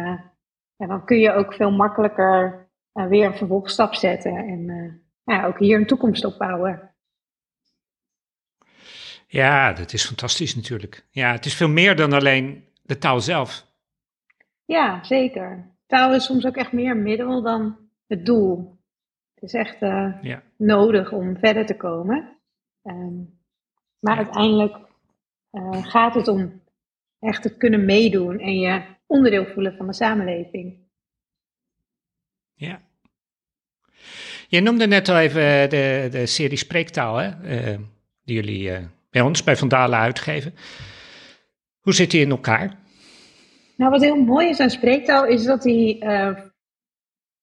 en 0.77 0.89
dan 0.89 1.05
kun 1.05 1.19
je 1.19 1.33
ook 1.33 1.55
veel 1.55 1.71
makkelijker 1.71 2.62
uh, 2.95 3.07
weer 3.07 3.27
een 3.27 3.37
vervolgstap 3.37 3.95
zetten 3.95 4.37
en 4.37 4.69
uh, 4.69 4.93
ja, 5.37 5.47
ook 5.47 5.59
hier 5.59 5.79
een 5.79 5.87
toekomst 5.87 6.25
opbouwen. 6.25 6.95
Ja, 9.27 9.73
dat 9.73 9.93
is 9.93 10.07
fantastisch 10.07 10.57
natuurlijk. 10.57 11.07
Ja, 11.11 11.33
het 11.33 11.45
is 11.45 11.55
veel 11.55 11.69
meer 11.69 11.97
dan 11.97 12.13
alleen 12.13 12.69
de 12.83 12.99
taal 12.99 13.21
zelf. 13.21 13.67
Ja, 14.65 15.05
zeker. 15.05 15.71
Taal 15.87 16.15
is 16.15 16.25
soms 16.25 16.47
ook 16.47 16.57
echt 16.57 16.73
meer 16.73 16.97
middel 16.97 17.43
dan 17.43 17.77
het 18.07 18.27
doel. 18.27 18.79
Het 19.35 19.45
is 19.45 19.53
echt 19.53 19.79
ja. 20.21 20.43
nodig 20.57 21.13
om 21.13 21.37
verder 21.39 21.67
te 21.67 21.77
komen. 21.77 22.39
Um, 22.83 23.41
maar 23.99 24.17
ja. 24.17 24.23
uiteindelijk 24.25 24.77
gaat 25.83 26.15
het 26.15 26.29
om 26.29 26.63
echt 27.19 27.43
te 27.43 27.57
kunnen 27.57 27.85
meedoen 27.85 28.39
en 28.39 28.59
je 28.59 28.83
onderdeel 29.07 29.47
voelen 29.47 29.77
van 29.77 29.87
de 29.87 29.93
samenleving. 29.93 30.82
Ja. 32.63 32.81
Je 34.49 34.61
noemde 34.61 34.87
net 34.87 35.09
al 35.09 35.19
even 35.19 35.43
eh, 35.43 35.69
de, 35.69 36.09
de 36.11 36.27
serie 36.27 36.57
Spreektaal, 36.57 37.17
hè, 37.17 37.29
uh, 37.29 37.79
die 38.25 38.35
jullie 38.35 38.71
uh, 38.71 38.79
bij 39.11 39.21
ons, 39.21 39.45
bij 39.45 39.57
Vandalen 39.57 39.99
uitgeven. 39.99 40.55
Hoe 41.81 41.95
zit 41.95 42.11
die 42.11 42.21
in 42.21 42.31
elkaar? 42.31 42.79
Nou, 43.77 43.91
wat 43.91 44.03
heel 44.03 44.17
mooi 44.17 44.49
is 44.49 44.61
aan 44.61 44.71
Spreektaal 44.71 45.27
is 45.27 45.45
dat 45.45 45.63
die 45.63 46.05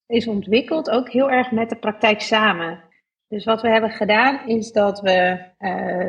is 0.08 0.28
ontwikkeld 0.28 0.90
ook 0.90 1.10
heel 1.10 1.32
erg 1.32 1.52
met 1.52 1.70
de 1.70 1.76
praktijk 1.76 2.22
samen. 2.22 2.84
Dus 3.28 3.46
wat 3.46 3.62
we 3.62 3.70
hebben 3.70 3.90
gedaan 3.90 4.48
is 4.48 4.72
dat 4.72 5.00
we 5.00 5.46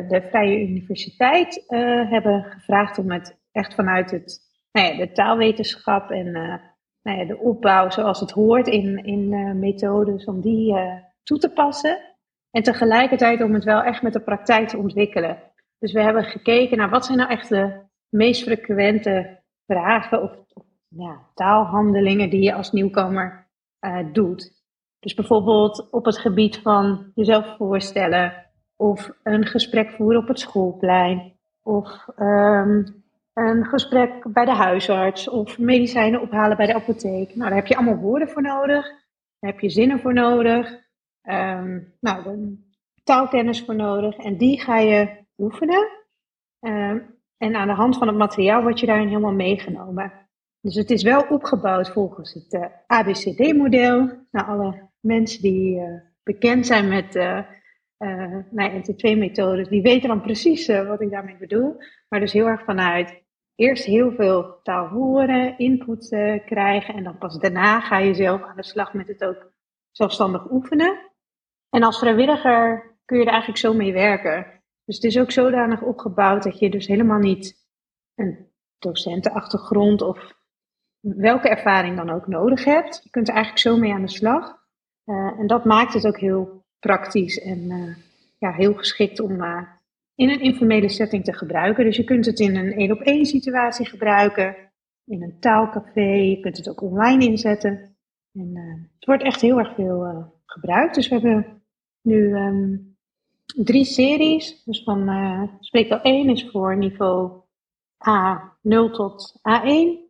de 0.09 0.27
Vrije 0.29 0.61
Universiteit 0.61 1.63
hebben 2.09 2.43
gevraagd 2.43 2.97
om 2.97 3.11
het 3.11 3.37
echt 3.51 3.73
vanuit 3.73 4.11
het, 4.11 4.39
nou 4.71 4.87
ja, 4.87 5.05
de 5.05 5.11
taalwetenschap 5.11 6.09
en 6.09 6.61
nou 7.01 7.17
ja, 7.17 7.25
de 7.25 7.37
opbouw 7.37 7.89
zoals 7.89 8.19
het 8.19 8.31
hoort 8.31 8.67
in, 8.67 9.05
in 9.05 9.31
uh, 9.31 9.53
methodes, 9.53 10.25
om 10.25 10.41
die 10.41 10.73
uh, 10.73 10.93
toe 11.23 11.37
te 11.37 11.49
passen. 11.49 11.99
En 12.51 12.63
tegelijkertijd 12.63 13.41
om 13.41 13.53
het 13.53 13.63
wel 13.63 13.81
echt 13.81 14.01
met 14.01 14.13
de 14.13 14.19
praktijk 14.21 14.67
te 14.67 14.77
ontwikkelen. 14.77 15.37
Dus 15.79 15.91
we 15.91 16.01
hebben 16.01 16.23
gekeken 16.23 16.77
naar 16.77 16.89
wat 16.89 17.05
zijn 17.05 17.17
nou 17.17 17.29
echt 17.29 17.49
de 17.49 17.81
meest 18.09 18.43
frequente 18.43 19.39
vragen 19.65 20.21
of, 20.21 20.31
of 20.53 20.65
ja, 20.87 21.19
taalhandelingen 21.33 22.29
die 22.29 22.41
je 22.41 22.53
als 22.53 22.71
nieuwkomer 22.71 23.49
uh, 23.85 24.13
doet. 24.13 24.59
Dus 24.99 25.13
bijvoorbeeld 25.13 25.89
op 25.91 26.05
het 26.05 26.17
gebied 26.17 26.57
van 26.57 27.11
jezelf 27.15 27.55
voorstellen, 27.57 28.33
of 28.75 29.11
een 29.23 29.45
gesprek 29.45 29.89
voeren 29.89 30.21
op 30.21 30.27
het 30.27 30.39
schoolplein, 30.39 31.39
of 31.61 32.07
um, 32.17 33.00
een 33.33 33.65
gesprek 33.65 34.33
bij 34.33 34.45
de 34.45 34.55
huisarts 34.55 35.29
of 35.29 35.59
medicijnen 35.59 36.21
ophalen 36.21 36.57
bij 36.57 36.65
de 36.65 36.73
apotheek. 36.73 37.35
Nou, 37.35 37.49
daar 37.49 37.57
heb 37.57 37.67
je 37.67 37.75
allemaal 37.75 37.97
woorden 37.97 38.29
voor 38.29 38.41
nodig. 38.41 38.85
Daar 39.39 39.51
heb 39.51 39.59
je 39.59 39.69
zinnen 39.69 39.99
voor 39.99 40.13
nodig. 40.13 40.79
Um, 41.29 41.93
nou, 41.99 42.57
taalkennis 43.03 43.65
voor 43.65 43.75
nodig. 43.75 44.17
En 44.17 44.37
die 44.37 44.61
ga 44.61 44.77
je 44.77 45.25
oefenen. 45.37 45.87
Um, 46.59 47.19
en 47.37 47.55
aan 47.55 47.67
de 47.67 47.73
hand 47.73 47.97
van 47.97 48.07
het 48.07 48.17
materiaal 48.17 48.61
word 48.61 48.79
je 48.79 48.85
daarin 48.85 49.07
helemaal 49.07 49.33
meegenomen. 49.33 50.13
Dus 50.61 50.75
het 50.75 50.89
is 50.89 51.03
wel 51.03 51.21
opgebouwd 51.29 51.89
volgens 51.89 52.33
het 52.33 52.53
uh, 52.53 52.65
ABCD-model. 52.87 54.25
Nou, 54.31 54.47
alle 54.47 54.89
mensen 54.99 55.41
die 55.41 55.79
uh, 55.79 56.01
bekend 56.23 56.65
zijn 56.65 56.87
met 56.87 57.15
uh, 58.01 58.37
nou, 58.51 58.81
NT2-methodes, 58.81 59.69
die 59.69 59.81
weten 59.81 60.07
dan 60.07 60.21
precies 60.21 60.69
uh, 60.69 60.87
wat 60.87 61.01
ik 61.01 61.11
daarmee 61.11 61.37
bedoel. 61.37 61.77
Maar 62.09 62.19
dus 62.19 62.33
heel 62.33 62.47
erg 62.47 62.63
vanuit 62.63 63.23
eerst 63.55 63.85
heel 63.85 64.11
veel 64.11 64.59
taal 64.63 64.87
horen, 64.87 65.57
input 65.57 66.11
uh, 66.11 66.45
krijgen 66.45 66.93
en 66.93 67.03
dan 67.03 67.17
pas 67.17 67.39
daarna 67.39 67.79
ga 67.79 67.97
je 67.97 68.13
zelf 68.13 68.41
aan 68.41 68.55
de 68.55 68.63
slag 68.63 68.93
met 68.93 69.07
het 69.07 69.23
ook 69.23 69.51
zelfstandig 69.91 70.51
oefenen. 70.51 71.11
En 71.69 71.83
als 71.83 71.99
vrijwilliger 71.99 72.89
kun 73.05 73.17
je 73.17 73.23
er 73.23 73.31
eigenlijk 73.31 73.59
zo 73.59 73.73
mee 73.73 73.93
werken. 73.93 74.61
Dus 74.85 74.95
het 74.95 75.03
is 75.03 75.19
ook 75.19 75.31
zodanig 75.31 75.81
opgebouwd 75.81 76.43
dat 76.43 76.59
je 76.59 76.69
dus 76.69 76.87
helemaal 76.87 77.19
niet 77.19 77.67
een 78.15 78.47
docentenachtergrond 78.79 80.01
of 80.01 80.33
welke 80.99 81.49
ervaring 81.49 81.97
dan 81.97 82.09
ook 82.09 82.27
nodig 82.27 82.65
hebt. 82.65 83.01
Je 83.03 83.09
kunt 83.09 83.27
er 83.27 83.33
eigenlijk 83.33 83.63
zo 83.63 83.77
mee 83.77 83.93
aan 83.93 84.01
de 84.01 84.09
slag. 84.09 84.59
En 85.05 85.47
dat 85.47 85.65
maakt 85.65 85.93
het 85.93 86.07
ook 86.07 86.19
heel 86.19 86.60
praktisch 86.81 87.39
en 87.39 87.59
uh, 87.59 87.95
ja, 88.37 88.51
heel 88.51 88.73
geschikt 88.73 89.19
om 89.19 89.31
uh, 89.31 89.61
in 90.15 90.29
een 90.29 90.41
informele 90.41 90.89
setting 90.89 91.23
te 91.23 91.33
gebruiken. 91.33 91.85
Dus 91.85 91.97
je 91.97 92.03
kunt 92.03 92.25
het 92.25 92.39
in 92.39 92.55
een 92.55 92.73
één 92.73 92.91
op 92.91 92.99
één 92.99 93.25
situatie 93.25 93.85
gebruiken, 93.85 94.55
in 95.05 95.23
een 95.23 95.39
taalcafé, 95.39 96.11
je 96.11 96.39
kunt 96.39 96.57
het 96.57 96.69
ook 96.69 96.81
online 96.81 97.25
inzetten. 97.25 97.95
En 98.33 98.49
uh, 98.53 98.83
het 98.95 99.05
wordt 99.05 99.23
echt 99.23 99.41
heel 99.41 99.59
erg 99.59 99.75
veel 99.75 100.33
gebruikt. 100.45 100.95
Dus 100.95 101.07
we 101.07 101.13
hebben 101.13 101.61
nu 102.01 102.35
um, 102.35 102.97
drie 103.45 103.85
series. 103.85 104.63
Dus 104.63 104.83
van 104.83 105.49
spreektaal 105.59 106.01
1 106.01 106.29
is 106.29 106.49
voor 106.51 106.77
niveau 106.77 107.41
A0 108.09 108.91
tot 108.91 109.39
A1. 109.39 110.09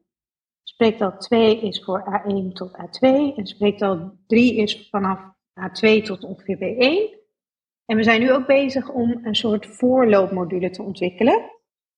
Spreektaal 0.63 1.17
2 1.17 1.61
is 1.61 1.83
voor 1.83 2.21
A1 2.21 2.53
tot 2.53 2.71
A2. 2.71 3.35
En 3.35 3.47
spreektaal 3.47 4.17
3 4.27 4.55
is 4.55 4.87
vanaf 4.89 5.19
A2 5.59 6.03
tot 6.03 6.23
ongeveer 6.23 6.57
B1. 6.57 7.19
En 7.85 7.97
we 7.97 8.03
zijn 8.03 8.21
nu 8.21 8.31
ook 8.31 8.47
bezig 8.47 8.89
om 8.89 9.19
een 9.23 9.35
soort 9.35 9.67
voorloopmodule 9.67 10.69
te 10.69 10.83
ontwikkelen. 10.83 11.51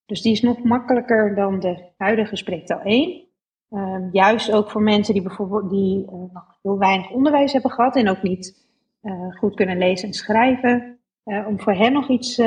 Dus 0.06 0.22
die 0.22 0.32
is 0.32 0.42
nog 0.42 0.64
makkelijker 0.64 1.36
dan 1.36 1.60
de 1.60 1.92
huidige 1.98 2.36
spreektaal 2.36 2.82
1. 2.84 3.28
Ehm, 3.70 4.10
juist 4.12 4.52
ook 4.52 4.72
voor 4.72 4.82
mensen 4.82 5.14
die 5.14 5.24
bijvoorbeeld 5.24 5.70
die, 5.70 6.06
uh, 6.06 6.12
nog 6.12 6.60
heel 6.62 6.78
weinig 6.78 7.12
onderwijs 7.12 7.54
hebben 7.54 7.72
gehad 7.72 7.96
en 7.96 8.10
ook 8.10 8.22
niet 8.22 8.68
uh, 9.02 9.36
goed 9.36 9.56
kunnen 9.56 9.78
lezen 9.78 10.08
en 10.08 10.14
schrijven. 10.14 11.00
Uh, 11.26 11.48
om 11.48 11.60
voor 11.60 11.74
hen 11.74 11.94
nog 11.94 12.10
iets 12.10 12.42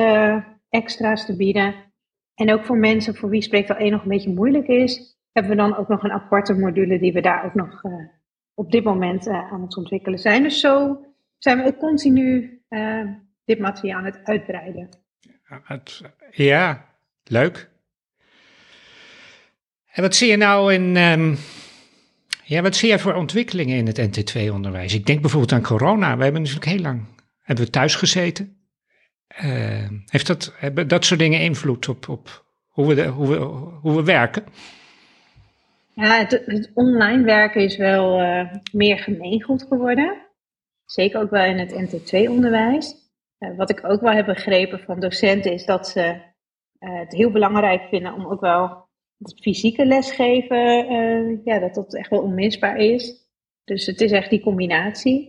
extra's 0.69 1.27
te 1.27 1.37
bieden. 1.37 1.75
En 2.35 2.53
ook 2.53 2.65
voor 2.65 2.77
mensen 2.77 3.15
voor 3.15 3.29
wie 3.29 3.43
spreektaal 3.43 3.77
1 3.77 3.91
nog 3.91 4.03
een 4.03 4.09
beetje 4.09 4.35
moeilijk 4.35 4.67
is, 4.67 5.19
hebben 5.33 5.53
we 5.53 5.59
dan 5.59 5.77
ook 5.77 5.89
nog 5.89 6.03
een 6.03 6.13
aparte 6.13 6.55
module 6.55 6.99
die 6.99 7.13
we 7.13 7.21
daar 7.21 7.45
ook 7.45 7.55
nog 7.55 7.83
op 8.57 8.71
dit 8.71 8.85
moment 8.85 9.29
aan 9.29 9.63
het 9.63 9.77
ontwikkelen 9.77 10.19
zijn. 10.19 10.43
Dus 10.43 10.61
zo 10.61 11.05
zijn 11.39 11.59
we 11.59 11.67
ook 11.67 11.79
continu 11.79 12.61
dit 13.45 13.59
materiaal 13.59 13.99
aan 13.99 14.05
het 14.05 14.21
uitbreiden. 14.25 14.89
Ja, 16.31 16.85
leuk. 17.25 17.71
En 19.93 20.03
wat 20.03 20.15
zie 20.15 20.31
je 20.31 20.37
nou 20.37 20.75
in. 20.75 20.97
Um, 20.97 21.37
ja, 22.45 22.63
wat 22.63 22.77
zie 22.77 22.89
je 22.89 22.99
voor 22.99 23.15
ontwikkelingen 23.15 23.77
in 23.77 23.87
het 23.87 24.01
NT2-onderwijs? 24.01 24.95
Ik 24.95 25.07
denk 25.07 25.21
bijvoorbeeld 25.21 25.53
aan 25.53 25.63
corona. 25.63 26.17
We 26.17 26.23
hebben 26.23 26.43
natuurlijk 26.43 26.71
heel 26.71 26.81
lang 26.81 27.05
hebben 27.47 27.65
we 27.65 27.71
thuis 27.71 27.95
gezeten. 27.95 28.57
Uh, 29.45 29.89
heeft 30.07 30.27
dat, 30.27 30.53
hebben 30.57 30.89
dat 30.89 31.05
soort 31.05 31.21
dingen 31.21 31.41
invloed 31.41 31.89
op, 31.89 32.09
op 32.09 32.45
hoe, 32.67 32.87
we 32.87 32.95
de, 32.95 33.07
hoe, 33.07 33.29
we, 33.29 33.37
hoe 33.81 33.97
we 33.97 34.03
werken? 34.03 34.45
Ja, 36.01 36.19
het, 36.19 36.43
het 36.47 36.71
online 36.75 37.25
werken 37.25 37.61
is 37.61 37.77
wel 37.77 38.21
uh, 38.21 38.53
meer 38.73 38.99
gemeengoed 38.99 39.63
geworden. 39.63 40.27
Zeker 40.85 41.21
ook 41.21 41.31
wel 41.31 41.45
in 41.45 41.59
het 41.59 41.73
NT2-onderwijs. 41.73 42.95
Uh, 43.39 43.49
eh, 43.49 43.57
wat 43.57 43.71
ik 43.71 43.85
ook 43.85 44.01
wel 44.01 44.13
heb 44.13 44.27
begrepen 44.27 44.81
van 44.81 45.01
docenten 45.01 45.53
is 45.53 45.65
dat 45.65 45.89
ze 45.89 46.21
het 46.79 47.13
heel 47.13 47.31
belangrijk 47.31 47.83
vinden 47.89 48.15
om 48.15 48.27
ook 48.27 48.41
wel 48.41 48.89
het 49.19 49.41
fysieke 49.41 49.87
lesgeven, 49.87 51.41
ja, 51.45 51.59
dat 51.59 51.75
dat 51.75 51.95
echt 51.95 52.11
wel 52.11 52.23
onmisbaar 52.23 52.77
is. 52.77 53.15
Dus 53.65 53.87
het 53.87 54.01
is 54.01 54.13
echt 54.13 54.31
die 54.31 54.41
combinatie. 54.41 55.29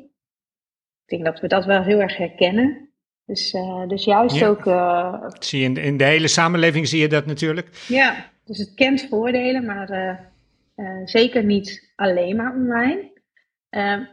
Ik 1.03 1.09
denk 1.09 1.25
dat 1.25 1.39
we 1.39 1.47
dat 1.47 1.65
wel 1.65 1.83
heel 1.83 1.99
erg 1.99 2.17
herkennen. 2.17 2.89
Dus, 3.25 3.53
uh, 3.53 3.87
dus 3.87 4.03
juist 4.03 4.43
ook. 4.43 4.65
Uh, 4.65 5.23
zie 5.39 5.59
je 5.59 5.65
in, 5.65 5.73
de, 5.73 5.81
in 5.81 5.97
de 5.97 6.03
hele 6.03 6.27
samenleving 6.27 6.87
zie 6.87 6.99
je 6.99 7.07
dat 7.07 7.25
natuurlijk. 7.25 7.85
Ja, 7.87 8.31
dus 8.43 8.57
het 8.57 8.73
kent 8.73 9.07
voordelen, 9.09 9.65
maar 9.65 10.35
zeker 11.05 11.43
niet 11.43 11.93
alleen 11.95 12.35
maar 12.35 12.55
online. 12.55 13.11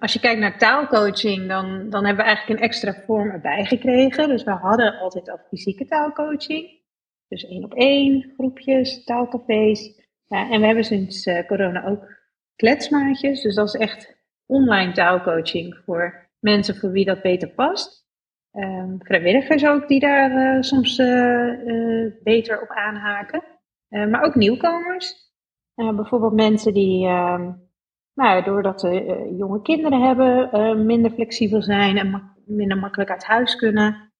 als 0.00 0.12
je 0.12 0.20
kijkt 0.20 0.40
naar 0.40 0.58
taalcoaching, 0.58 1.48
dan, 1.48 1.90
dan 1.90 2.04
hebben 2.04 2.24
we 2.24 2.30
eigenlijk 2.30 2.60
een 2.60 2.66
extra 2.66 2.94
vorm 3.06 3.30
erbij 3.30 3.64
gekregen. 3.64 4.28
Dus 4.28 4.44
we 4.44 4.50
hadden 4.50 4.98
altijd 4.98 5.30
al 5.30 5.38
fysieke 5.48 5.86
taalcoaching. 5.86 6.82
Dus 7.28 7.46
één 7.46 7.64
op 7.64 7.74
één, 7.74 8.32
groepjes, 8.36 9.04
taalcafés. 9.04 10.02
Ja, 10.26 10.50
en 10.50 10.60
we 10.60 10.66
hebben 10.66 10.84
sinds 10.84 11.26
uh, 11.26 11.46
corona 11.46 11.84
ook 11.86 12.22
kletsmaatjes. 12.56 13.42
Dus 13.42 13.54
dat 13.54 13.66
is 13.66 13.80
echt 13.80 14.16
online 14.46 14.92
taalcoaching 14.92 15.80
voor 15.84 16.28
mensen 16.38 16.76
voor 16.76 16.90
wie 16.90 17.04
dat 17.04 17.22
beter 17.22 17.48
past. 17.48 18.02
Um, 18.52 18.96
vrijwilligers 18.98 19.66
ook 19.66 19.88
die 19.88 20.00
daar 20.00 20.30
uh, 20.30 20.62
soms 20.62 20.96
beter 22.22 22.62
op 22.62 22.68
aanhaken. 22.68 23.42
maar 23.88 24.22
ook 24.22 24.34
nieuwkomers. 24.34 25.23
Bijvoorbeeld 25.74 26.32
mensen 26.32 26.74
die, 26.74 27.06
ehm, 27.06 27.52
nou, 28.14 28.44
doordat 28.44 28.80
ze 28.80 29.30
jonge 29.36 29.62
kinderen 29.62 30.02
hebben, 30.02 30.86
minder 30.86 31.10
flexibel 31.10 31.62
zijn 31.62 31.98
en 31.98 32.34
minder 32.46 32.78
makkelijk 32.78 33.10
uit 33.10 33.24
huis 33.24 33.56
kunnen. 33.56 34.12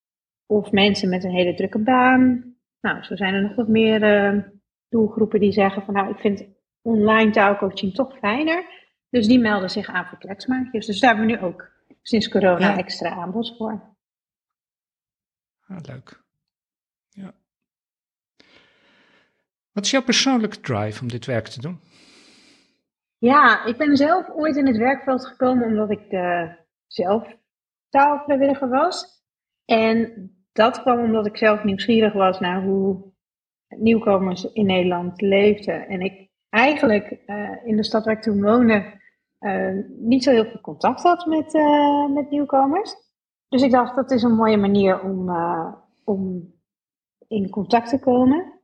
Of 0.46 0.70
mensen 0.70 1.08
met 1.08 1.24
een 1.24 1.30
hele 1.30 1.54
drukke 1.54 1.78
baan, 1.78 2.54
nou, 2.80 3.02
zo 3.02 3.16
zijn 3.16 3.34
er 3.34 3.42
nog 3.42 3.54
wat 3.54 3.68
meer 3.68 4.00
doelgroepen 4.88 5.40
die 5.40 5.52
zeggen 5.52 5.82
van 5.82 5.94
nou, 5.94 6.10
ik 6.10 6.18
vind 6.18 6.46
online 6.82 7.30
taalcoaching 7.30 7.94
toch 7.94 8.18
fijner. 8.18 8.64
Dus 9.10 9.26
die 9.26 9.38
melden 9.38 9.70
zich 9.70 9.86
aan 9.86 10.06
voor 10.06 10.18
kletsmaatjes. 10.18 10.86
Dus 10.86 11.00
daar 11.00 11.10
hebben 11.16 11.26
we 11.26 11.32
nu 11.32 11.46
ook 11.46 11.70
sinds 12.02 12.28
corona 12.28 12.76
extra 12.76 13.10
aanbod 13.10 13.56
voor. 13.56 13.96
Ah, 15.66 15.80
leuk. 15.82 16.22
Ja. 17.08 17.34
Wat 19.74 19.84
is 19.84 19.90
jouw 19.90 20.02
persoonlijke 20.02 20.60
drive 20.60 21.00
om 21.00 21.08
dit 21.08 21.26
werk 21.26 21.46
te 21.46 21.60
doen? 21.60 21.80
Ja, 23.18 23.64
ik 23.64 23.76
ben 23.76 23.96
zelf 23.96 24.30
ooit 24.30 24.56
in 24.56 24.66
het 24.66 24.76
werkveld 24.76 25.26
gekomen 25.26 25.66
omdat 25.66 25.90
ik 25.90 26.12
uh, 26.12 26.52
zelf 26.86 27.36
taalvrijwilliger 27.88 28.68
was. 28.68 29.06
En 29.64 30.30
dat 30.52 30.80
kwam 30.80 30.98
omdat 30.98 31.26
ik 31.26 31.36
zelf 31.36 31.64
nieuwsgierig 31.64 32.12
was 32.12 32.40
naar 32.40 32.62
hoe 32.62 33.12
nieuwkomers 33.68 34.52
in 34.52 34.66
Nederland 34.66 35.20
leefden. 35.20 35.88
En 35.88 36.00
ik 36.00 36.28
eigenlijk 36.48 37.18
uh, 37.26 37.50
in 37.64 37.76
de 37.76 37.84
stad 37.84 38.04
waar 38.04 38.14
ik 38.14 38.22
toen 38.22 38.42
woonde 38.42 39.00
uh, 39.40 39.84
niet 39.98 40.24
zo 40.24 40.30
heel 40.30 40.44
veel 40.44 40.60
contact 40.60 41.02
had 41.02 41.26
met, 41.26 41.52
met 42.14 42.30
nieuwkomers. 42.30 42.94
Dus 43.48 43.62
ik 43.62 43.70
dacht, 43.70 43.94
dat 43.94 44.10
is 44.10 44.22
een 44.22 44.34
mooie 44.34 44.56
manier 44.56 45.00
om, 45.00 45.30
om 46.04 46.52
in 47.28 47.50
contact 47.50 47.88
te 47.88 47.98
komen. 47.98 48.54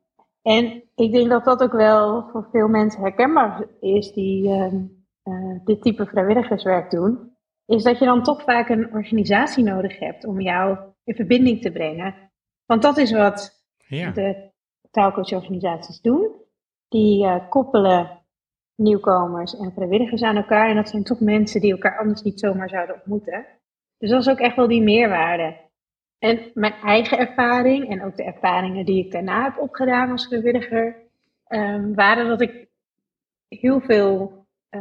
En 0.43 0.83
ik 0.95 1.13
denk 1.13 1.29
dat 1.29 1.45
dat 1.45 1.63
ook 1.63 1.73
wel 1.73 2.29
voor 2.31 2.49
veel 2.53 2.69
mensen 2.69 3.03
herkenbaar 3.03 3.67
is 3.81 4.13
die 4.13 4.49
ehm, 4.49 4.85
dit 5.65 5.83
type 5.83 6.07
vrijwilligerswerk 6.07 6.91
doen. 6.91 7.37
Is 7.67 7.83
dat 7.83 7.99
je 7.99 8.05
dan 8.05 8.23
toch 8.23 8.43
vaak 8.43 8.69
een 8.69 8.93
organisatie 8.93 9.65
nodig 9.65 9.99
hebt 9.99 10.25
om 10.25 10.41
jou 10.41 10.79
in 11.05 11.15
verbinding 11.15 11.61
te 11.61 11.73
brengen. 11.73 12.15
Want 12.67 12.83
dat 12.83 12.97
is 12.97 13.13
wat 13.13 13.65
ja. 13.77 14.11
de 14.11 14.51
taalcoachorganisaties 14.91 16.01
doen. 16.01 16.31
Die 16.89 17.25
uh, 17.25 17.49
koppelen 17.49 18.21
nieuwkomers 18.75 19.57
en 19.57 19.73
vrijwilligers 19.73 20.23
aan 20.23 20.37
elkaar. 20.37 20.69
En 20.69 20.77
dat 20.77 20.89
zijn 20.89 21.03
toch 21.03 21.21
mensen 21.21 21.61
die 21.61 21.73
elkaar 21.73 21.99
anders 21.99 22.23
niet 22.23 22.41
zomaar 22.41 22.69
zouden 22.69 22.95
ontmoeten. 22.95 23.47
Dus 23.99 24.11
dat 24.11 24.21
is 24.21 24.29
ook 24.29 24.39
echt 24.39 24.57
wel 24.57 24.69
die 24.69 24.83
meerwaarde. 24.83 25.57
En 26.21 26.51
mijn 26.55 26.73
eigen 26.73 27.19
ervaring 27.19 27.89
en 27.89 28.05
ook 28.05 28.17
de 28.17 28.25
ervaringen 28.25 28.85
die 28.85 29.05
ik 29.05 29.13
daarna 29.13 29.43
heb 29.43 29.59
opgedaan 29.59 30.11
als 30.11 30.27
vrijwilliger, 30.27 30.97
um, 31.49 31.95
waren 31.95 32.29
dat 32.29 32.41
ik 32.41 32.69
heel 33.49 33.81
veel, 33.81 34.47
uh, 34.71 34.81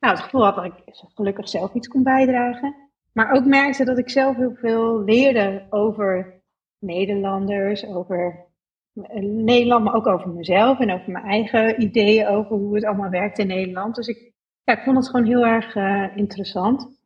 nou, 0.00 0.14
het 0.14 0.20
gevoel 0.20 0.44
had 0.44 0.54
dat 0.54 0.64
ik 0.64 0.72
gelukkig 1.14 1.48
zelf 1.48 1.74
iets 1.74 1.88
kon 1.88 2.02
bijdragen. 2.02 2.74
Maar 3.12 3.32
ook 3.32 3.44
merkte 3.44 3.84
dat 3.84 3.98
ik 3.98 4.10
zelf 4.10 4.36
heel 4.36 4.54
veel 4.54 5.04
leerde 5.04 5.66
over 5.70 6.42
Nederlanders, 6.78 7.86
over 7.86 8.46
eh, 8.94 9.22
Nederland, 9.22 9.84
maar 9.84 9.94
ook 9.94 10.06
over 10.06 10.30
mezelf 10.30 10.80
en 10.80 10.92
over 10.92 11.12
mijn 11.12 11.24
eigen 11.24 11.82
ideeën 11.82 12.26
over 12.26 12.56
hoe 12.56 12.74
het 12.74 12.84
allemaal 12.84 13.10
werkt 13.10 13.38
in 13.38 13.46
Nederland. 13.46 13.94
Dus 13.94 14.06
ik, 14.06 14.32
ik 14.64 14.80
vond 14.84 14.96
het 14.96 15.08
gewoon 15.08 15.26
heel 15.26 15.46
erg 15.46 15.74
uh, 15.74 16.16
interessant 16.16 16.99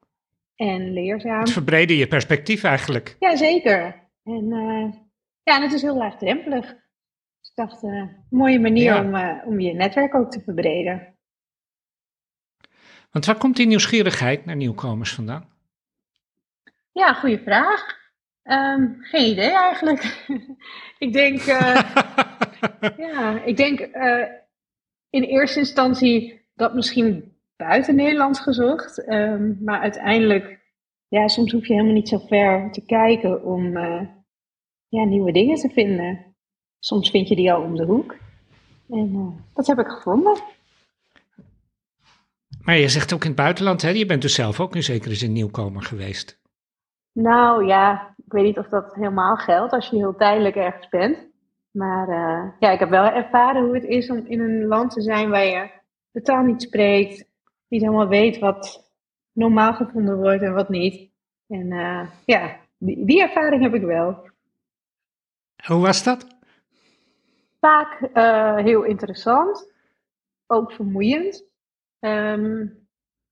en 0.56 0.92
leerzaam. 0.92 1.40
Het 1.40 1.52
verbreden 1.52 1.96
je 1.96 2.06
perspectief 2.06 2.62
eigenlijk. 2.62 3.16
Ja, 3.18 3.36
zeker. 3.36 4.02
En, 4.22 4.44
uh, 4.44 4.92
ja, 5.42 5.56
en 5.56 5.62
het 5.62 5.72
is 5.72 5.82
heel 5.82 5.96
laagdrempelig. 5.96 6.66
Dus 6.66 7.50
ik 7.50 7.54
dacht, 7.54 7.82
een 7.82 8.26
mooie 8.30 8.60
manier 8.60 9.04
om, 9.04 9.14
om 9.44 9.60
je 9.60 9.72
netwerk 9.72 10.14
ook 10.14 10.30
te 10.30 10.40
verbreden. 10.40 11.16
Want 13.10 13.26
waar 13.26 13.38
komt 13.38 13.56
die 13.56 13.66
nieuwsgierigheid 13.66 14.44
naar 14.44 14.56
nieuwkomers 14.56 15.14
vandaan? 15.14 15.48
Ja, 16.92 17.12
goede 17.12 17.38
vraag. 17.38 18.02
Um, 18.42 18.98
geen 19.00 19.30
idee 19.30 19.50
eigenlijk. 19.50 20.26
ik 20.98 21.12
denk, 21.12 21.42
ja, 23.06 23.42
ik 23.44 23.56
denk 23.56 23.80
in 25.10 25.22
eerste 25.22 25.58
instantie 25.58 26.46
dat 26.54 26.74
misschien 26.74 27.33
buiten 27.66 27.94
Nederland 27.94 28.40
gezocht. 28.40 29.08
Um, 29.08 29.58
maar 29.60 29.80
uiteindelijk, 29.80 30.60
ja, 31.08 31.28
soms 31.28 31.52
hoef 31.52 31.66
je 31.66 31.72
helemaal 31.72 31.94
niet 31.94 32.08
zo 32.08 32.18
ver 32.18 32.72
te 32.72 32.84
kijken 32.84 33.44
om 33.44 33.76
uh, 33.76 34.00
ja, 34.88 35.04
nieuwe 35.04 35.32
dingen 35.32 35.56
te 35.56 35.68
vinden. 35.68 36.36
Soms 36.78 37.10
vind 37.10 37.28
je 37.28 37.36
die 37.36 37.52
al 37.52 37.62
om 37.62 37.76
de 37.76 37.84
hoek. 37.84 38.16
En 38.90 39.36
dat 39.54 39.66
heb 39.66 39.78
ik 39.78 39.86
gevonden. 39.86 40.36
Maar 42.64 42.76
je 42.76 42.88
zegt 42.88 43.12
ook 43.12 43.22
in 43.22 43.26
het 43.26 43.36
buitenland, 43.36 43.82
hè? 43.82 43.88
je 43.88 44.06
bent 44.06 44.22
dus 44.22 44.34
zelf 44.34 44.60
ook 44.60 44.74
in 44.74 44.82
zekere 44.82 45.14
zin 45.14 45.32
nieuwkomer 45.32 45.82
geweest. 45.82 46.40
Nou 47.12 47.66
ja, 47.66 48.14
ik 48.26 48.32
weet 48.32 48.44
niet 48.44 48.58
of 48.58 48.68
dat 48.68 48.94
helemaal 48.94 49.36
geldt 49.36 49.72
als 49.72 49.88
je 49.88 49.96
heel 49.96 50.16
tijdelijk 50.16 50.56
ergens 50.56 50.88
bent. 50.88 51.26
Maar 51.70 52.08
uh, 52.08 52.52
ja, 52.58 52.70
ik 52.70 52.78
heb 52.78 52.88
wel 52.88 53.04
ervaren 53.04 53.64
hoe 53.64 53.74
het 53.74 53.84
is 53.84 54.10
om 54.10 54.24
in 54.26 54.40
een 54.40 54.66
land 54.66 54.90
te 54.90 55.02
zijn 55.02 55.30
waar 55.30 55.44
je 55.44 55.70
de 56.10 56.22
taal 56.22 56.42
niet 56.42 56.62
spreekt, 56.62 57.24
niet 57.74 57.82
helemaal 57.82 58.08
weet 58.08 58.38
wat 58.38 58.90
normaal 59.32 59.74
gevonden 59.74 60.16
wordt 60.16 60.42
en 60.42 60.54
wat 60.54 60.68
niet. 60.68 61.10
En 61.48 61.70
uh, 61.72 62.08
ja, 62.24 62.56
die, 62.78 63.04
die 63.04 63.22
ervaring 63.22 63.62
heb 63.62 63.74
ik 63.74 63.82
wel. 63.82 64.28
Hoe 65.66 65.80
was 65.80 66.02
dat? 66.02 66.26
Vaak 67.60 68.00
uh, 68.14 68.56
heel 68.56 68.82
interessant, 68.82 69.70
ook 70.46 70.72
vermoeiend. 70.72 71.44
Um, 72.00 72.82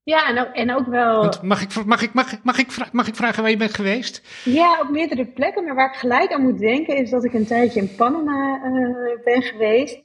ja, 0.02 0.28
en 0.28 0.38
ook, 0.38 0.54
en 0.54 0.74
ook 0.74 0.86
wel. 0.86 1.20
Want 1.20 1.42
mag, 1.42 1.62
ik, 1.62 1.84
mag, 1.84 2.02
ik, 2.02 2.12
mag, 2.12 2.42
mag, 2.42 2.58
ik, 2.58 2.92
mag 2.92 3.08
ik 3.08 3.14
vragen 3.14 3.42
waar 3.42 3.50
je 3.50 3.56
bent 3.56 3.74
geweest? 3.74 4.42
Ja, 4.44 4.80
op 4.80 4.90
meerdere 4.90 5.26
plekken. 5.26 5.64
Maar 5.64 5.74
waar 5.74 5.92
ik 5.92 5.98
gelijk 5.98 6.32
aan 6.32 6.42
moet 6.42 6.58
denken 6.58 6.96
is 6.96 7.10
dat 7.10 7.24
ik 7.24 7.32
een 7.32 7.46
tijdje 7.46 7.80
in 7.80 7.94
Panama 7.96 8.64
uh, 8.64 9.22
ben 9.24 9.42
geweest. 9.42 10.02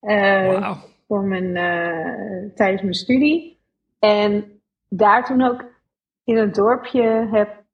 Uh, 0.00 0.46
wow. 0.46 0.76
voor 1.06 1.22
mijn, 1.22 1.44
uh, 1.44 2.54
tijdens 2.54 2.82
mijn 2.82 2.94
studie. 2.94 3.57
En 3.98 4.60
daar 4.88 5.24
toen 5.24 5.42
ook 5.42 5.64
in 6.24 6.36
een 6.36 6.52
dorpje 6.52 7.28
heb 7.30 7.64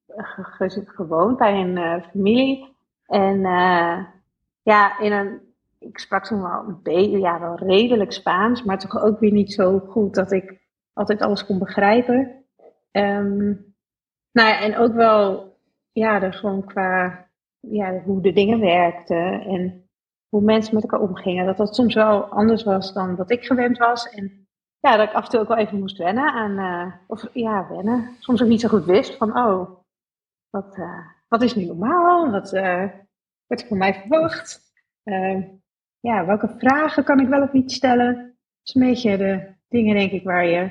gewoond 0.89 1.37
bij 1.37 1.61
een 1.61 2.03
familie. 2.03 2.77
En 3.07 3.41
ja, 4.63 4.99
in 4.99 5.13
een, 5.13 5.41
ik 5.79 5.99
sprak 5.99 6.25
toen 6.25 6.43
wel 6.43 6.81
een 6.83 7.11
ja, 7.21 7.41
wel 7.41 7.57
redelijk 7.57 8.13
Spaans, 8.13 8.63
maar 8.63 8.79
toch 8.79 9.03
ook 9.03 9.21
weer 9.21 9.33
niet 9.33 9.53
zo 9.53 9.79
goed 9.79 10.15
dat 10.15 10.33
ik 10.33 10.61
altijd 10.93 11.23
alles 11.23 11.47
kon 11.47 11.59
begrijpen. 11.59 12.45
Um, 12.93 13.75
nou 14.33 14.49
ja, 14.49 14.61
en 14.61 14.77
ook 14.77 14.93
wel, 14.93 15.57
ja, 15.93 16.23
er 16.23 16.33
gewoon 16.33 16.65
qua 16.65 17.27
ja, 17.61 18.01
hoe 18.05 18.21
de 18.21 18.33
dingen 18.33 18.61
werkten 18.61 19.41
en 19.41 19.89
hoe 20.29 20.41
mensen 20.41 20.75
met 20.75 20.83
elkaar 20.83 21.01
omgingen. 21.01 21.47
Dat 21.47 21.57
dat 21.57 21.75
soms 21.75 21.95
wel 21.95 22.25
anders 22.25 22.63
was 22.63 22.93
dan 22.93 23.17
wat 23.17 23.31
ik 23.31 23.45
gewend 23.45 23.79
was. 23.79 24.09
En 24.09 24.44
ja, 24.85 24.97
dat 24.97 25.09
ik 25.09 25.15
af 25.15 25.25
en 25.25 25.31
toe 25.31 25.41
ook 25.41 25.49
wel 25.49 25.57
even 25.57 25.79
moest 25.79 25.99
wennen 25.99 26.33
aan, 26.33 26.59
uh, 26.59 26.95
of 27.07 27.29
ja, 27.33 27.69
wennen. 27.69 28.17
Soms 28.19 28.43
ook 28.43 28.49
niet 28.49 28.61
zo 28.61 28.69
goed 28.69 28.85
wist 28.85 29.17
van, 29.17 29.37
oh, 29.37 29.71
wat, 30.51 30.77
uh, 30.79 31.07
wat 31.29 31.43
is 31.43 31.55
nu 31.55 31.65
normaal? 31.65 32.31
Wat 32.31 32.53
uh, 32.53 32.85
wordt 33.47 33.67
van 33.67 33.79
mij 33.79 33.95
verwacht? 33.95 34.63
Ja, 36.01 36.27
welke 36.27 36.55
vragen 36.59 37.05
kan 37.05 37.21
ik 37.21 37.29
wel 37.29 37.43
of 37.43 37.53
niet 37.53 37.73
stellen? 37.73 38.15
Dat 38.15 38.35
is 38.65 38.75
een 38.75 38.89
beetje 38.89 39.17
de 39.17 39.55
dingen, 39.69 39.97
denk 39.97 40.13
ik, 40.13 40.25
waar 40.25 40.47
je 40.47 40.71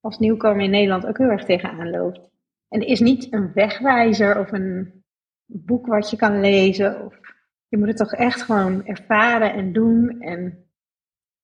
als 0.00 0.18
nieuwkomer 0.18 0.64
in 0.64 0.70
Nederland 0.70 1.06
ook 1.06 1.18
heel 1.18 1.30
erg 1.30 1.44
tegenaan 1.44 1.90
loopt. 1.90 2.20
En 2.68 2.80
er 2.80 2.86
is 2.86 3.00
niet 3.00 3.32
een 3.32 3.52
wegwijzer 3.52 4.38
of 4.38 4.52
een 4.52 5.02
boek 5.46 5.86
wat 5.86 6.10
je 6.10 6.16
kan 6.16 6.40
lezen. 6.40 7.04
Of, 7.04 7.20
je 7.68 7.78
moet 7.78 7.88
het 7.88 7.96
toch 7.96 8.12
echt 8.12 8.42
gewoon 8.42 8.86
ervaren 8.86 9.52
en 9.52 9.72
doen. 9.72 10.20
En 10.20 10.69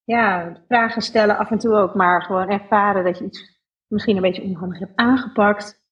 ja, 0.07 0.57
vragen 0.69 1.03
stellen 1.03 1.38
af 1.38 1.51
en 1.51 1.59
toe 1.59 1.75
ook, 1.75 1.95
maar 1.95 2.23
gewoon 2.23 2.51
ervaren 2.51 3.05
dat 3.05 3.19
je 3.19 3.25
iets 3.25 3.61
misschien 3.87 4.16
een 4.16 4.23
beetje 4.23 4.42
onhandig 4.42 4.79
hebt 4.79 4.97
aangepakt. 4.97 5.85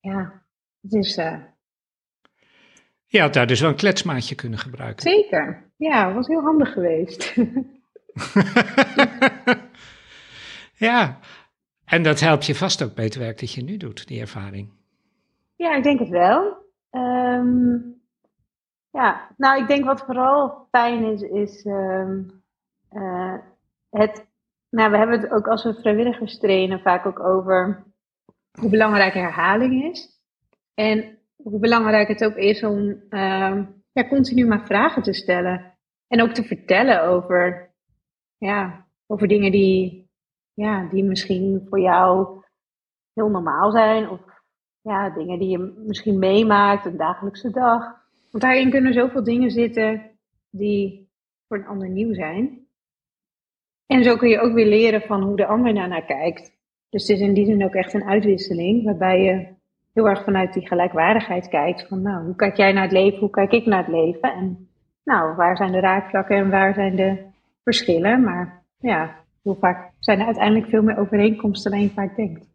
Ja, 0.00 0.42
het 0.80 0.92
is. 0.92 1.18
Uh... 1.18 1.42
Je 3.06 3.20
had 3.20 3.32
daar 3.32 3.46
dus 3.46 3.60
wel 3.60 3.70
een 3.70 3.76
kletsmaatje 3.76 4.34
kunnen 4.34 4.58
gebruiken. 4.58 5.02
Zeker, 5.02 5.70
ja, 5.76 6.12
was 6.12 6.26
heel 6.26 6.42
handig 6.42 6.72
geweest. 6.72 7.34
ja, 10.86 11.18
en 11.84 12.02
dat 12.02 12.20
helpt 12.20 12.46
je 12.46 12.54
vast 12.54 12.82
ook 12.82 12.94
bij 12.94 13.04
het 13.04 13.14
werk 13.14 13.40
dat 13.40 13.52
je 13.52 13.62
nu 13.62 13.76
doet, 13.76 14.06
die 14.06 14.20
ervaring. 14.20 14.72
Ja, 15.56 15.76
ik 15.76 15.82
denk 15.82 15.98
het 15.98 16.08
wel. 16.08 16.64
Um, 16.90 18.00
ja, 18.90 19.34
nou, 19.36 19.60
ik 19.60 19.68
denk 19.68 19.84
wat 19.84 20.00
vooral 20.00 20.68
fijn 20.70 21.04
is, 21.04 21.22
is 21.22 21.64
um, 21.64 22.44
uh, 22.96 23.34
het. 23.90 24.26
Nou, 24.70 24.90
we 24.90 24.96
hebben 24.96 25.20
het 25.20 25.30
ook 25.30 25.46
als 25.46 25.64
we 25.64 25.74
vrijwilligers 25.74 26.38
trainen 26.38 26.80
vaak 26.80 27.06
ook 27.06 27.20
over 27.20 27.84
hoe 28.60 28.70
belangrijk 28.70 29.14
herhaling 29.14 29.84
is. 29.84 30.20
En 30.74 31.18
hoe 31.36 31.58
belangrijk 31.58 32.08
het 32.08 32.24
ook 32.24 32.34
is 32.34 32.62
om 32.62 32.78
um, 33.10 33.82
ja, 33.92 34.08
continu 34.08 34.46
maar 34.46 34.66
vragen 34.66 35.02
te 35.02 35.12
stellen. 35.12 35.78
En 36.08 36.22
ook 36.22 36.32
te 36.32 36.42
vertellen 36.42 37.02
over, 37.02 37.74
ja, 38.38 38.86
over 39.06 39.28
dingen 39.28 39.52
die, 39.52 40.10
ja, 40.54 40.88
die 40.88 41.04
misschien 41.04 41.66
voor 41.68 41.80
jou 41.80 42.42
heel 43.12 43.28
normaal 43.28 43.70
zijn. 43.70 44.08
Of 44.08 44.20
ja, 44.80 45.10
dingen 45.10 45.38
die 45.38 45.48
je 45.48 45.74
misschien 45.86 46.18
meemaakt, 46.18 46.84
een 46.84 46.96
dagelijkse 46.96 47.50
dag. 47.50 47.82
Want 48.30 48.44
daarin 48.44 48.70
kunnen 48.70 48.92
zoveel 48.92 49.24
dingen 49.24 49.50
zitten 49.50 50.18
die 50.50 51.10
voor 51.48 51.56
een 51.56 51.66
ander 51.66 51.88
nieuw 51.88 52.14
zijn. 52.14 52.65
En 53.86 54.04
zo 54.04 54.16
kun 54.16 54.28
je 54.28 54.40
ook 54.40 54.54
weer 54.54 54.66
leren 54.66 55.02
van 55.02 55.22
hoe 55.22 55.36
de 55.36 55.46
ander 55.46 55.74
daarnaar 55.74 56.04
kijkt. 56.04 56.52
Dus 56.88 57.08
het 57.08 57.16
is 57.18 57.26
in 57.26 57.34
die 57.34 57.46
zin 57.46 57.64
ook 57.64 57.74
echt 57.74 57.94
een 57.94 58.04
uitwisseling, 58.04 58.84
waarbij 58.84 59.22
je 59.22 59.46
heel 59.92 60.08
erg 60.08 60.24
vanuit 60.24 60.52
die 60.52 60.66
gelijkwaardigheid 60.66 61.48
kijkt. 61.48 61.86
Van 61.88 62.02
nou, 62.02 62.24
hoe 62.24 62.36
kijk 62.36 62.56
jij 62.56 62.72
naar 62.72 62.82
het 62.82 62.92
leven, 62.92 63.18
hoe 63.18 63.30
kijk 63.30 63.52
ik 63.52 63.66
naar 63.66 63.84
het 63.84 63.94
leven? 63.94 64.32
En 64.32 64.68
nou, 65.04 65.36
waar 65.36 65.56
zijn 65.56 65.72
de 65.72 65.80
raakvlakken 65.80 66.36
en 66.36 66.50
waar 66.50 66.74
zijn 66.74 66.96
de 66.96 67.24
verschillen? 67.62 68.22
Maar 68.22 68.64
ja, 68.78 69.24
hoe 69.42 69.56
vaak 69.60 69.92
zijn 69.98 70.20
er 70.20 70.26
uiteindelijk 70.26 70.68
veel 70.68 70.82
meer 70.82 70.98
overeenkomsten 70.98 71.70
dan 71.70 71.80
je 71.80 71.90
vaak 71.90 72.16
denkt. 72.16 72.48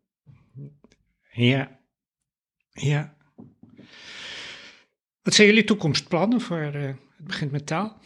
Ja, 1.32 1.80
ja. 2.72 3.14
Wat 5.24 5.34
zijn 5.34 5.48
jullie 5.48 5.64
toekomstplannen 5.64 6.42
voor 6.42 6.72
uh, 6.76 6.84
het 6.84 6.98
begint 7.18 7.52
met 7.52 7.66
taal? 7.66 7.98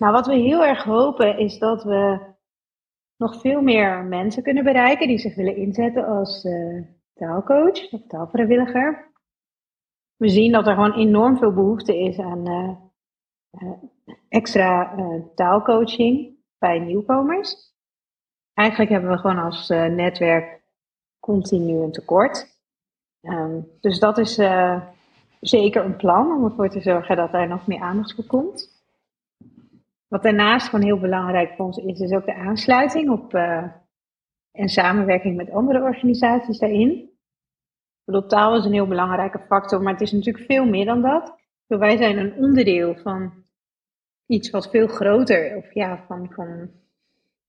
Nou, 0.00 0.12
wat 0.12 0.26
we 0.26 0.34
heel 0.34 0.64
erg 0.64 0.84
hopen 0.84 1.38
is 1.38 1.58
dat 1.58 1.84
we 1.84 2.18
nog 3.16 3.40
veel 3.40 3.60
meer 3.60 4.04
mensen 4.04 4.42
kunnen 4.42 4.64
bereiken 4.64 5.08
die 5.08 5.18
zich 5.18 5.34
willen 5.34 5.56
inzetten 5.56 6.06
als 6.06 6.44
uh, 6.44 6.82
taalcoach 7.14 7.92
of 7.92 8.06
taalvrijwilliger. 8.06 9.12
We 10.16 10.28
zien 10.28 10.52
dat 10.52 10.66
er 10.66 10.74
gewoon 10.74 10.92
enorm 10.92 11.36
veel 11.36 11.52
behoefte 11.52 11.98
is 11.98 12.18
aan 12.18 12.48
uh, 12.48 13.72
extra 14.28 14.94
taalcoaching 15.34 16.38
bij 16.58 16.78
nieuwkomers 16.78 17.74
eigenlijk 18.52 18.90
hebben 18.90 19.10
we 19.10 19.18
gewoon 19.18 19.38
als 19.38 19.68
netwerk 19.68 20.62
continu 21.18 21.82
een 21.82 21.92
tekort. 21.92 22.58
Um, 23.20 23.68
dus 23.80 23.98
dat 23.98 24.18
is 24.18 24.34
zeker 25.40 25.84
een 25.84 25.96
plan 25.96 26.32
om 26.32 26.44
ervoor 26.44 26.68
te 26.68 26.80
zorgen 26.80 27.16
dat 27.16 27.32
er 27.32 27.48
nog 27.48 27.66
meer 27.66 27.80
aandacht 27.80 28.14
voor 28.14 28.24
komt. 28.24 28.69
Wat 30.10 30.22
daarnaast 30.22 30.68
gewoon 30.68 30.84
heel 30.84 30.98
belangrijk 30.98 31.52
voor 31.56 31.66
ons 31.66 31.76
is, 31.76 32.00
is 32.00 32.12
ook 32.12 32.24
de 32.24 32.34
aansluiting 32.34 33.10
op 33.10 33.34
uh, 33.34 33.64
en 34.52 34.68
samenwerking 34.68 35.36
met 35.36 35.50
andere 35.50 35.82
organisaties 35.82 36.58
daarin. 36.58 36.90
Ik 38.04 38.32
is 38.32 38.64
een 38.64 38.72
heel 38.72 38.86
belangrijke 38.86 39.38
factor, 39.38 39.82
maar 39.82 39.92
het 39.92 40.02
is 40.02 40.12
natuurlijk 40.12 40.44
veel 40.44 40.64
meer 40.64 40.84
dan 40.84 41.02
dat. 41.02 41.34
Wij 41.66 41.96
zijn 41.96 42.18
een 42.18 42.34
onderdeel 42.34 42.94
van 42.94 43.32
iets 44.26 44.50
wat 44.50 44.70
veel 44.70 44.86
groter, 44.86 45.56
of 45.56 45.74
ja, 45.74 46.04
van, 46.06 46.32
van 46.32 46.70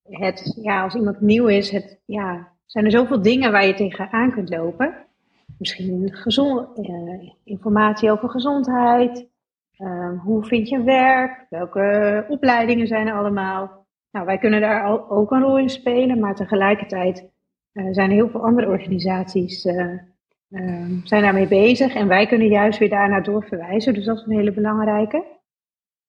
het, 0.04 0.58
ja, 0.62 0.84
als 0.84 0.96
iemand 0.96 1.22
nieuw 1.22 1.48
is, 1.48 1.72
het, 1.72 2.02
ja, 2.06 2.52
zijn 2.66 2.86
er 2.86 2.92
zoveel 2.92 3.22
dingen 3.22 3.52
waar 3.52 3.66
je 3.66 3.74
tegenaan 3.74 4.32
kunt 4.32 4.50
lopen. 4.50 5.06
Misschien 5.58 6.14
gezond, 6.14 6.78
eh, 6.78 7.32
informatie 7.44 8.12
over 8.12 8.30
gezondheid. 8.30 9.31
Uh, 9.82 10.22
hoe 10.24 10.46
vind 10.46 10.70
je 10.70 10.84
werk? 10.84 11.46
Welke 11.50 12.26
opleidingen 12.28 12.88
zijn 12.88 13.08
er 13.08 13.14
allemaal? 13.14 13.86
Nou, 14.12 14.26
wij 14.26 14.38
kunnen 14.38 14.62
daar 14.62 14.84
al, 14.84 15.10
ook 15.10 15.32
een 15.32 15.42
rol 15.42 15.58
in 15.58 15.70
spelen, 15.70 16.20
maar 16.20 16.36
tegelijkertijd 16.36 17.30
uh, 17.74 17.88
zijn 17.92 18.10
er 18.10 18.16
heel 18.16 18.30
veel 18.30 18.46
andere 18.46 18.68
organisaties 18.68 19.66
uh, 19.66 19.96
zijn 21.04 21.22
daarmee 21.22 21.48
bezig. 21.48 21.96
En 21.96 22.08
wij 22.08 22.28
kunnen 22.28 22.48
juist 22.48 22.80
weer 22.80 22.90
daarnaar 22.90 23.24
doorverwijzen. 23.24 23.94
Dus 23.94 24.06
dat 24.06 24.18
is 24.18 24.24
een 24.26 24.38
hele 24.38 24.54
belangrijke. 24.54 25.26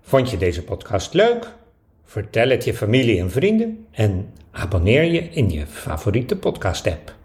Vond 0.00 0.30
je 0.30 0.36
deze 0.36 0.64
podcast 0.64 1.14
leuk? 1.14 1.54
Vertel 2.04 2.48
het 2.48 2.64
je 2.64 2.74
familie 2.74 3.20
en 3.20 3.30
vrienden 3.30 3.86
en 3.90 4.32
abonneer 4.50 5.02
je 5.04 5.20
in 5.20 5.50
je 5.50 5.66
favoriete 5.66 6.36
podcast-app. 6.36 7.17